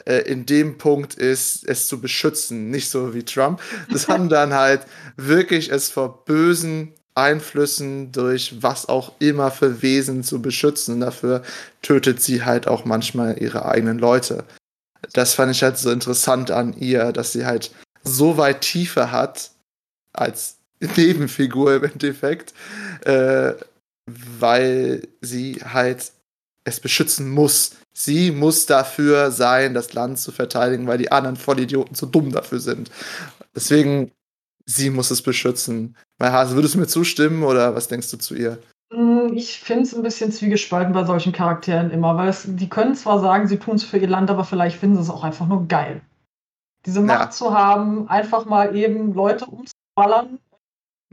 [0.06, 3.60] äh, in dem Punkt ist, es zu beschützen, nicht so wie Trump,
[3.90, 11.00] sondern halt wirklich es vor bösen Einflüssen durch was auch immer für Wesen zu beschützen.
[11.00, 11.42] Dafür
[11.82, 14.44] tötet sie halt auch manchmal ihre eigenen Leute.
[15.12, 17.70] Das fand ich halt so interessant an ihr, dass sie halt
[18.02, 19.50] so weit Tiefe hat
[20.12, 20.58] als
[20.96, 22.54] Nebenfigur im Endeffekt,
[23.04, 23.54] äh,
[24.06, 26.12] weil sie halt
[26.64, 27.72] es beschützen muss.
[27.92, 32.60] Sie muss dafür sein, das Land zu verteidigen, weil die anderen Vollidioten zu dumm dafür
[32.60, 32.90] sind.
[33.54, 34.12] Deswegen,
[34.66, 35.96] sie muss es beschützen.
[36.18, 38.58] Mein Hase, würdest du mir zustimmen oder was denkst du zu ihr?
[39.34, 43.20] Ich finde es ein bisschen zwiegespalten bei solchen Charakteren immer, weil es, die können zwar
[43.20, 45.66] sagen, sie tun es für ihr Land, aber vielleicht finden sie es auch einfach nur
[45.68, 46.02] geil.
[46.86, 47.30] Diese Macht Ja.
[47.30, 50.38] zu haben, einfach mal eben Leute umzuballern,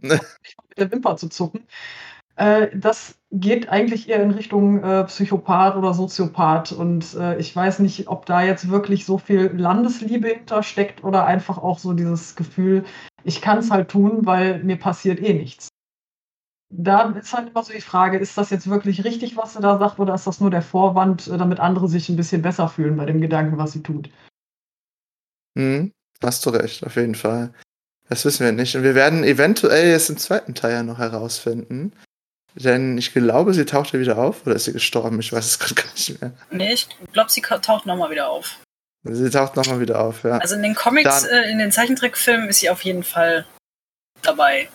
[0.01, 0.24] nicht
[0.70, 1.65] mit der Wimper zu zucken,
[2.38, 6.72] äh, das geht eigentlich eher in Richtung äh, Psychopath oder Soziopath.
[6.72, 11.57] Und äh, ich weiß nicht, ob da jetzt wirklich so viel Landesliebe hintersteckt oder einfach
[11.57, 12.86] auch so dieses Gefühl,
[13.24, 15.70] ich kann es halt tun, weil mir passiert eh nichts
[16.70, 19.78] da ist halt immer so die Frage, ist das jetzt wirklich richtig, was sie da
[19.78, 22.97] sagt, oder ist das nur der Vorwand, äh, damit andere sich ein bisschen besser fühlen
[22.97, 24.09] bei dem Gedanken, was sie tut?
[25.57, 25.91] Hm,
[26.24, 27.53] hast du recht, auf jeden Fall.
[28.09, 28.76] Das wissen wir nicht.
[28.76, 31.93] Und wir werden eventuell jetzt im zweiten Teil ja noch herausfinden.
[32.55, 34.45] Denn ich glaube, sie taucht ja wieder auf.
[34.45, 35.20] Oder ist sie gestorben?
[35.20, 36.32] Ich weiß es gerade gar nicht mehr.
[36.51, 38.59] Nee, ich glaube, sie taucht nochmal wieder auf.
[39.03, 40.38] Sie taucht nochmal wieder auf, ja.
[40.38, 43.45] Also in den Comics, Dann- äh, in den Zeichentrickfilmen ist sie auf jeden Fall
[44.22, 44.70] dabei.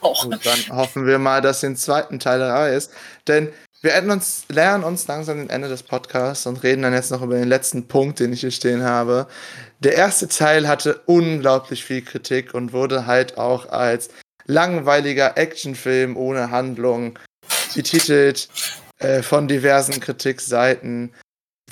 [0.00, 0.24] Auch.
[0.24, 2.90] Und dann hoffen wir mal, dass im zweiten Teil dabei ist.
[3.26, 7.22] Denn wir uns, lernen uns langsam den Ende des Podcasts und reden dann jetzt noch
[7.22, 9.26] über den letzten Punkt, den ich hier stehen habe.
[9.78, 14.10] Der erste Teil hatte unglaublich viel Kritik und wurde halt auch als
[14.44, 17.18] langweiliger Actionfilm ohne Handlung
[17.74, 18.48] betitelt
[18.98, 21.14] äh, von diversen Kritikseiten.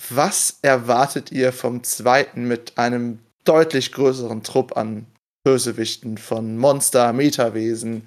[0.09, 5.07] Was erwartet ihr vom zweiten mit einem deutlich größeren Trupp an
[5.49, 8.07] Bösewichten von Monster, Metawesen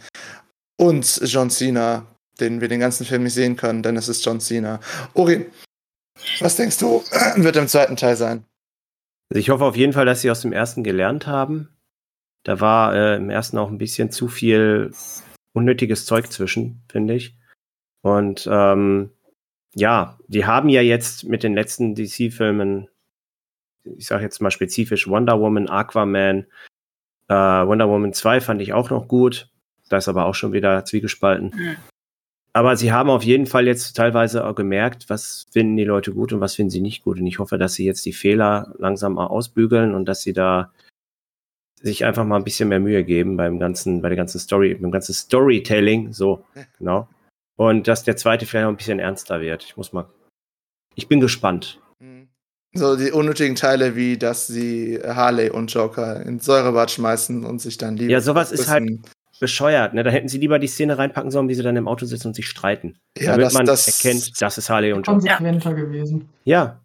[0.77, 2.05] und John Cena,
[2.39, 4.79] den wir den ganzen Film nicht sehen können, denn es ist John Cena.
[5.15, 5.47] Ori,
[6.39, 7.03] was denkst du,
[7.37, 8.45] wird im zweiten Teil sein?
[9.33, 11.69] Ich hoffe auf jeden Fall, dass sie aus dem ersten gelernt haben.
[12.43, 14.91] Da war äh, im ersten auch ein bisschen zu viel
[15.53, 17.35] unnötiges Zeug zwischen, finde ich.
[18.03, 19.09] Und ähm,
[19.73, 22.87] ja, die haben ja jetzt mit den letzten DC-Filmen,
[23.83, 26.45] ich sage jetzt mal spezifisch Wonder Woman, Aquaman,
[27.31, 29.49] äh, Wonder Woman 2 fand ich auch noch gut.
[29.87, 31.53] Da ist aber auch schon wieder zwiegespalten.
[31.55, 31.75] Mhm.
[32.53, 36.33] Aber sie haben auf jeden Fall jetzt teilweise auch gemerkt, was finden die Leute gut
[36.33, 37.17] und was finden sie nicht gut.
[37.17, 40.73] Und ich hoffe, dass sie jetzt die Fehler langsam mal ausbügeln und dass sie da
[41.81, 44.91] sich einfach mal ein bisschen mehr Mühe geben beim ganzen, bei der ganzen Story, beim
[44.91, 46.43] ganzen Storytelling, so,
[46.77, 47.07] genau.
[47.55, 49.63] Und dass der zweite vielleicht noch ein bisschen ernster wird.
[49.63, 50.05] Ich muss mal,
[50.95, 51.79] ich bin gespannt.
[52.73, 57.77] So die unnötigen Teile, wie dass sie Harley und Joker in Säurebad schmeißen und sich
[57.77, 58.09] dann lieben.
[58.11, 58.89] Ja, sowas ist halt
[59.41, 60.03] bescheuert, ne?
[60.03, 62.33] Da hätten sie lieber die Szene reinpacken sollen, wie sie dann im Auto sitzen und
[62.35, 62.95] sich streiten.
[63.17, 65.13] ja, damit das, man das, erkennt, das ist Harley und Joker.
[65.19, 66.29] Konsequenter gewesen.
[66.45, 66.79] Ja.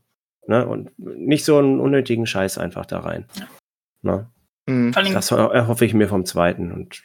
[0.48, 0.66] Ne?
[0.66, 3.26] Und nicht so einen unnötigen Scheiß einfach da rein.
[4.02, 4.26] Ne?
[4.68, 4.92] Hm.
[4.94, 7.02] Allem, Das ho- erhoffe ich mir vom zweiten und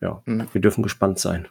[0.00, 0.46] ja, Hm.
[0.52, 1.48] wir dürfen gespannt sein.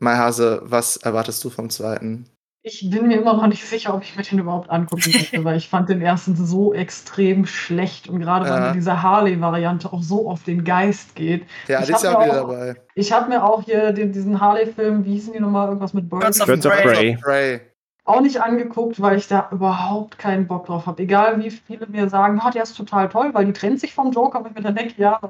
[0.00, 2.26] Mai Hase, was erwartest du vom zweiten?
[2.66, 5.58] Ich bin mir immer noch nicht sicher, ob ich mir den überhaupt angucken möchte, weil
[5.58, 8.66] ich fand den ersten so extrem schlecht und gerade weil Ja.
[8.68, 11.44] mir diese Harley-Variante auch so auf den Geist geht.
[11.68, 12.76] Ja, Ich die ist hab ja auch mir wieder auch- dabei.
[12.94, 16.24] Ich habe mir auch hier den, diesen Harley-Film, wie hießen die nochmal, irgendwas mit Birds
[16.24, 17.18] Birds, of Birds of Prey.
[17.22, 17.60] Prey.
[18.06, 21.02] Auch nicht angeguckt, weil ich da überhaupt keinen Bock drauf habe.
[21.02, 24.10] Egal wie viele mir sagen, ah, der ist total toll, weil die trennt sich vom
[24.10, 25.20] Joker, und ich mir dann denke, ja,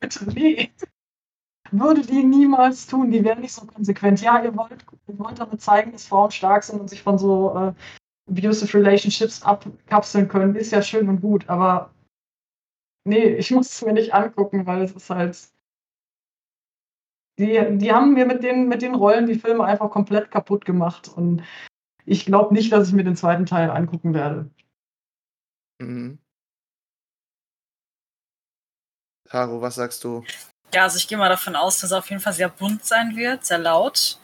[0.00, 0.70] bitte nee.
[1.70, 4.20] Würde die niemals tun, die wären nicht so konsequent.
[4.22, 7.54] Ja, ihr wollt, ihr wollt damit zeigen, dass Frauen stark sind und sich von so
[7.56, 7.72] äh,
[8.28, 11.90] abusive relationships abkapseln können, ist ja schön und gut, aber
[13.04, 15.48] nee, ich muss es mir nicht angucken, weil es ist halt.
[17.38, 21.08] Die, die haben mir mit den, mit den Rollen die Filme einfach komplett kaputt gemacht
[21.08, 21.44] und
[22.04, 24.50] ich glaube nicht, dass ich mir den zweiten Teil angucken werde.
[25.78, 26.18] Mhm.
[29.28, 30.24] Caro, was sagst du?
[30.74, 33.16] Ja, also ich gehe mal davon aus, dass er auf jeden Fall sehr bunt sein
[33.16, 34.18] wird, sehr laut.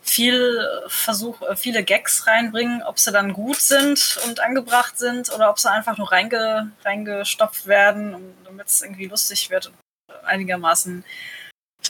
[0.00, 5.50] Viel Versuch, äh, viele Gags reinbringen, ob sie dann gut sind und angebracht sind oder
[5.50, 9.74] ob sie einfach nur reinge, reingestopft werden, damit es irgendwie lustig wird und
[10.24, 11.04] einigermaßen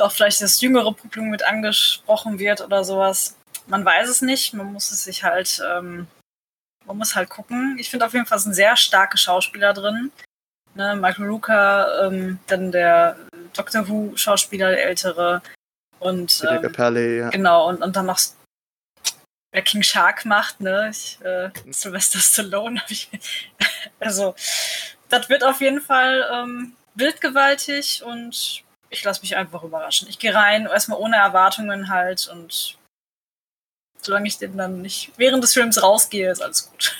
[0.00, 3.36] auch vielleicht das jüngere Publikum mit angesprochen wird oder sowas.
[3.66, 6.06] Man weiß es nicht, man muss es sich halt, ähm,
[6.86, 7.76] man muss halt gucken.
[7.78, 10.10] Ich finde auf jeden Fall sind sehr starke Schauspieler drin.
[10.74, 13.16] Ne, Michael Luca, ähm, dann der
[13.54, 15.42] Doctor Who Schauspieler, der ältere.
[15.98, 17.30] Und ähm, Capelli, ja.
[17.30, 18.18] genau, und, und dann noch
[19.52, 20.88] wer King Shark macht, ne?
[20.90, 23.08] Ich, äh, Sylvester Stallone hab ich.
[24.00, 24.34] Also,
[25.08, 30.08] das wird auf jeden Fall ähm, bildgewaltig und ich lasse mich einfach überraschen.
[30.08, 32.78] Ich gehe rein, erstmal ohne Erwartungen halt und
[34.00, 36.96] solange ich den dann nicht während des Films rausgehe, ist alles gut.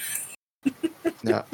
[1.23, 1.45] ja.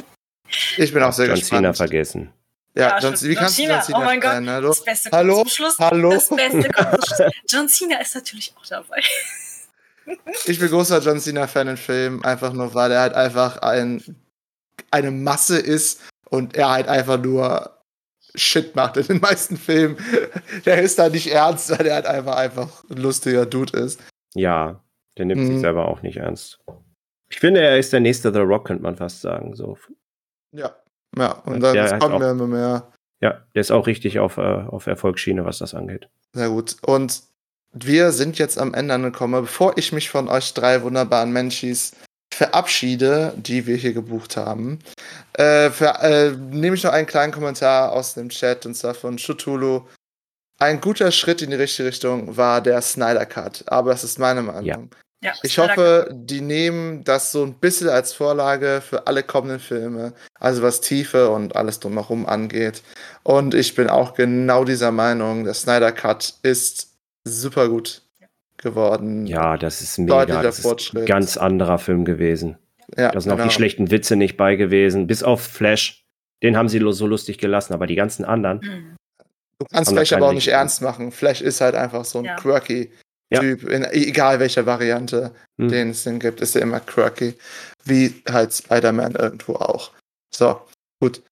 [0.76, 1.62] Ich bin auch sehr John gespannt.
[1.62, 2.32] Cena vergessen.
[2.78, 4.30] Ja, Ja, John, wie John kannst du Cena, John Cena oh mein Gott.
[4.30, 4.50] sein?
[4.50, 4.68] Hallo?
[4.68, 5.34] Das Beste Hallo?
[5.34, 5.78] kommt zum Schluss.
[5.78, 6.10] Hallo?
[6.10, 7.32] Das Beste kommt zum Schluss.
[7.48, 9.00] John Cena ist natürlich auch dabei.
[10.46, 14.02] Ich bin großer John Cena-Fan im Film, einfach nur, weil er halt einfach ein,
[14.90, 16.00] eine Masse ist
[16.30, 17.74] und er halt einfach nur
[18.34, 19.96] Shit macht in den meisten Filmen.
[20.64, 24.00] Der ist da nicht ernst, weil er halt einfach, einfach ein lustiger Dude ist.
[24.34, 24.82] Ja,
[25.16, 25.60] der nimmt sich Mhm.
[25.60, 26.60] selber auch nicht ernst.
[27.30, 29.54] Ich finde, er ist der nächste The Rock, könnte man fast sagen.
[29.54, 29.76] So.
[30.52, 30.76] Ja.
[31.16, 32.92] Ja, und dann der es kommt mir immer mehr.
[33.20, 36.08] Ja, der ist auch richtig auf, äh, auf Erfolgsschiene, was das angeht.
[36.32, 36.76] Sehr gut.
[36.82, 37.22] Und
[37.72, 39.42] wir sind jetzt am Ende angekommen.
[39.42, 41.92] Bevor ich mich von euch drei wunderbaren Menschis
[42.32, 44.78] verabschiede, die wir hier gebucht haben,
[45.32, 49.16] äh, für, äh, nehme ich noch einen kleinen Kommentar aus dem Chat und zwar von
[49.16, 49.82] Chutulu.
[50.60, 54.42] Ein guter Schritt in die richtige Richtung war der Snyder Cut, aber das ist meine
[54.42, 54.64] Meinung.
[54.64, 54.78] Ja.
[55.22, 60.12] Ja, Ich hoffe, die nehmen das so ein bisschen als Vorlage für alle kommenden Filme,
[60.38, 62.82] also was Tiefe und alles drumherum angeht.
[63.24, 66.94] Und ich bin auch genau dieser Meinung, der Snyder Cut ist
[67.24, 68.02] super gut
[68.58, 69.26] geworden.
[69.26, 70.20] Ja, das ist mega.
[70.24, 72.56] Deutlicher Das ist ein ganz anderer Film gewesen.
[72.96, 73.48] ja Da sind auch genau.
[73.48, 75.06] die schlechten Witze nicht bei gewesen.
[75.08, 76.04] Bis auf Flash.
[76.44, 78.58] Den haben sie so lustig gelassen, aber die ganzen anderen.
[78.58, 78.96] Mhm.
[79.58, 81.10] Du kannst Flash aber auch nicht ernst machen.
[81.10, 82.36] Flash ist halt einfach so ein Ja.
[82.36, 82.92] quirky
[83.30, 83.40] Ja.
[83.40, 85.68] Typ, in, egal welcher Variante, Hm.
[85.68, 87.34] den es denn gibt, ist er immer quirky.
[87.84, 89.92] Wie halt Spider-Man irgendwo auch.
[90.34, 90.60] So,
[91.00, 91.22] gut.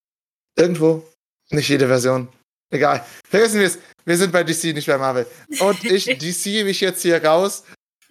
[0.57, 1.03] Irgendwo,
[1.49, 2.27] nicht jede Version.
[2.71, 3.03] Egal.
[3.27, 3.79] Vergessen wir es.
[4.05, 5.25] Wir sind bei DC, nicht bei Marvel.
[5.59, 7.63] Und ich DC mich jetzt hier raus,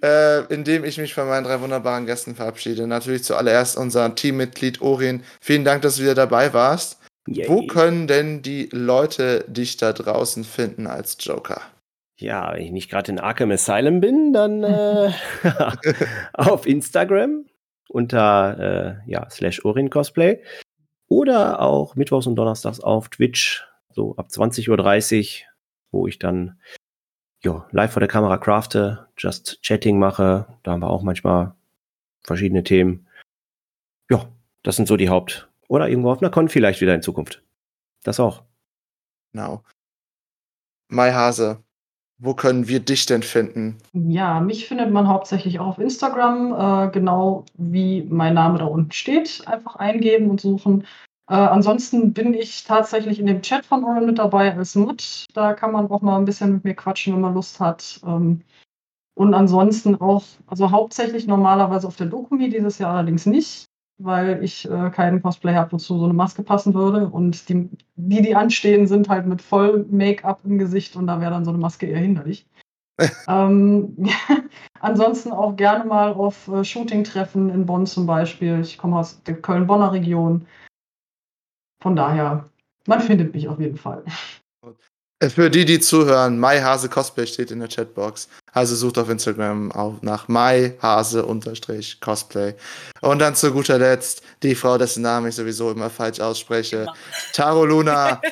[0.03, 2.87] äh, indem ich mich von meinen drei wunderbaren Gästen verabschiede.
[2.87, 5.23] Natürlich zuallererst unser Teammitglied Orin.
[5.41, 6.99] Vielen Dank, dass du wieder dabei warst.
[7.29, 7.49] Yay.
[7.49, 11.61] Wo können denn die Leute dich da draußen finden als Joker?
[12.19, 15.13] Ja, wenn ich nicht gerade in Arkham Asylum bin, dann äh,
[16.33, 17.47] auf Instagram
[17.89, 20.43] unter äh, ja, slash Orin Cosplay
[21.09, 25.47] oder auch mittwochs und donnerstags auf Twitch, so ab 20.30 Uhr,
[25.93, 26.59] wo ich dann
[27.43, 30.47] ja, live vor der Kamera crafte, just Chatting mache.
[30.63, 31.55] Da haben wir auch manchmal
[32.25, 33.07] verschiedene Themen.
[34.11, 34.29] Ja,
[34.63, 37.43] das sind so die Haupt- oder irgendwo auf einer Con vielleicht wieder in Zukunft.
[38.03, 38.43] Das auch.
[39.33, 39.63] Genau.
[40.89, 41.63] Mai Hase,
[42.19, 43.77] wo können wir dich denn finden?
[43.93, 48.93] Ja, mich findet man hauptsächlich auch auf Instagram, äh, genau wie mein Name da unten
[48.93, 49.43] steht.
[49.47, 50.87] Einfach eingeben und suchen.
[51.29, 55.27] Äh, ansonsten bin ich tatsächlich in dem Chat von Oren mit dabei als Mod.
[55.35, 58.01] Da kann man auch mal ein bisschen mit mir quatschen, wenn man Lust hat.
[58.07, 58.43] Ähm,
[59.15, 63.66] und ansonsten auch, also hauptsächlich normalerweise auf der Dokumi, dieses Jahr allerdings nicht,
[63.99, 67.09] weil ich äh, keinen Cosplay habe, wozu so eine Maske passen würde.
[67.09, 71.31] Und die, die, die anstehen, sind halt mit voll Make-up im Gesicht und da wäre
[71.31, 72.47] dann so eine Maske eher hinderlich.
[73.29, 73.97] ähm,
[74.81, 78.61] ansonsten auch gerne mal auf äh, Shooting-Treffen in Bonn zum Beispiel.
[78.61, 80.47] Ich komme aus der Köln-Bonner Region.
[81.83, 82.49] Von daher,
[82.87, 84.05] man findet mich auf jeden Fall.
[85.23, 88.29] Für die, die zuhören, MyHase Cosplay steht in der Chatbox.
[88.53, 92.53] Also sucht auf Instagram auch nach MyHase-Cosplay.
[93.01, 96.83] Und dann zu guter Letzt die Frau, dessen Namen ich sowieso immer falsch ausspreche.
[96.83, 96.95] Immer.
[97.33, 98.21] Taro Luna.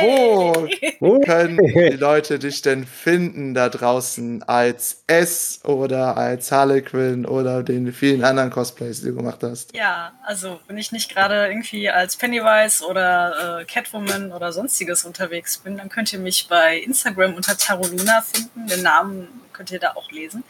[0.00, 0.68] Wo
[1.00, 7.62] Oh, können die Leute dich denn finden da draußen als S oder als Harlequin oder
[7.62, 9.74] den vielen anderen Cosplays, die du gemacht hast?
[9.74, 15.58] Ja, also wenn ich nicht gerade irgendwie als Pennywise oder äh, Catwoman oder sonstiges unterwegs
[15.58, 18.66] bin, dann könnt ihr mich bei Instagram unter Taroluna finden.
[18.66, 20.44] Den Namen könnt ihr da auch lesen.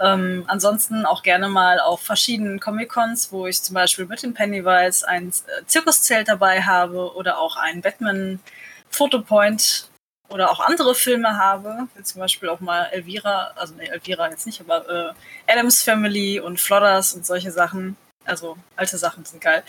[0.00, 5.06] Ähm, ansonsten auch gerne mal auf verschiedenen Comic-Cons, wo ich zum Beispiel mit dem Pennywise
[5.06, 9.90] ein äh, Zirkuszelt dabei habe oder auch einen Batman-Fotopoint
[10.30, 14.46] oder auch andere Filme habe, wie zum Beispiel auch mal Elvira, also nee, Elvira jetzt
[14.46, 17.96] nicht, aber äh, Adams Family und Flodders und solche Sachen.
[18.24, 19.64] Also alte Sachen sind geil.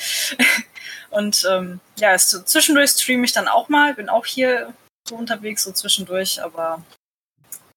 [1.10, 4.74] und ähm, ja, es, zwischendurch streame ich dann auch mal, bin auch hier
[5.08, 6.84] so unterwegs, so zwischendurch, aber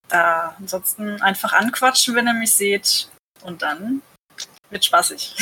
[0.09, 0.17] äh,
[0.59, 3.09] ansonsten einfach anquatschen, wenn ihr mich seht.
[3.41, 4.01] Und dann
[4.69, 5.35] wird spaßig.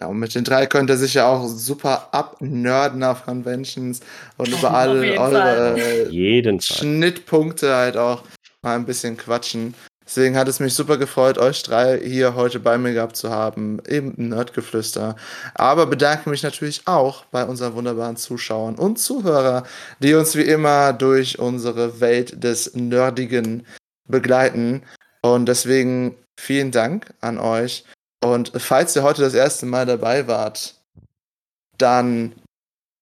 [0.00, 4.00] Ja, und mit den drei könnt ihr sich ja auch super abnerden auf Conventions
[4.36, 6.60] und über jeden eure äh.
[6.60, 8.24] Schnittpunkte halt auch
[8.62, 9.74] mal ein bisschen quatschen.
[10.14, 13.78] Deswegen hat es mich super gefreut, euch drei hier heute bei mir gehabt zu haben,
[13.78, 15.16] im Nerdgeflüster.
[15.54, 19.62] Aber bedanke mich natürlich auch bei unseren wunderbaren Zuschauern und Zuhörer,
[20.00, 23.64] die uns wie immer durch unsere Welt des Nerdigen
[24.06, 24.82] begleiten.
[25.22, 27.86] Und deswegen vielen Dank an euch.
[28.22, 30.74] Und falls ihr heute das erste Mal dabei wart,
[31.78, 32.34] dann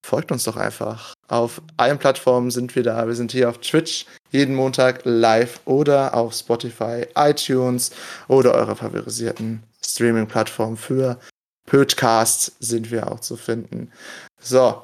[0.06, 1.14] folgt uns doch einfach.
[1.30, 3.06] Auf allen Plattformen sind wir da.
[3.06, 7.92] Wir sind hier auf Twitch jeden Montag live oder auf Spotify, iTunes
[8.26, 11.20] oder eurer favorisierten Streaming-Plattform für
[11.66, 13.92] Podcasts sind wir auch zu finden.
[14.40, 14.82] So.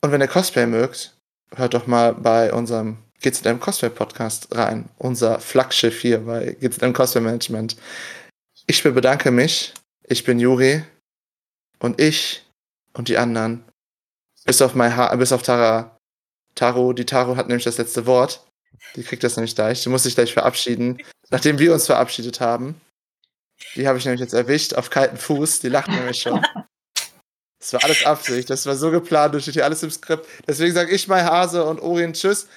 [0.00, 1.14] Und wenn ihr Cosplay mögt,
[1.54, 4.88] hört doch mal bei unserem GZM Cosplay Podcast rein.
[4.96, 7.76] Unser Flaggschiff hier bei GZM Cosplay Management.
[8.66, 9.74] Ich bedanke mich.
[10.04, 10.84] Ich bin Juri.
[11.80, 12.46] Und ich
[12.94, 13.62] und die anderen,
[14.46, 15.98] bis auf, mein ha bis auf Tara,
[16.54, 18.42] Taro, die Taro hat nämlich das letzte Wort.
[18.94, 19.82] Die kriegt das nämlich gleich.
[19.82, 20.98] Die muss sich gleich verabschieden.
[21.30, 22.80] Nachdem wir uns verabschiedet haben.
[23.74, 25.60] Die habe ich nämlich jetzt erwischt auf kalten Fuß.
[25.60, 26.44] Die lacht nämlich schon.
[27.58, 28.48] Das war alles Absicht.
[28.48, 29.34] Das war so geplant.
[29.34, 30.26] Das steht hier alles im Skript.
[30.46, 32.48] Deswegen sage ich mal Hase und Orien Tschüss.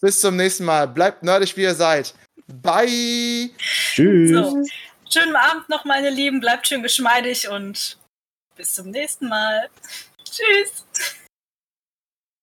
[0.00, 0.86] Bis zum nächsten Mal.
[0.86, 2.14] Bleibt nerdig, wie ihr seid.
[2.46, 3.50] Bye.
[3.58, 4.30] Tschüss.
[4.30, 4.64] So.
[5.10, 6.40] Schönen Abend noch, meine Lieben.
[6.40, 7.98] Bleibt schön geschmeidig und
[8.56, 9.68] bis zum nächsten Mal.
[10.30, 10.84] Tschüss.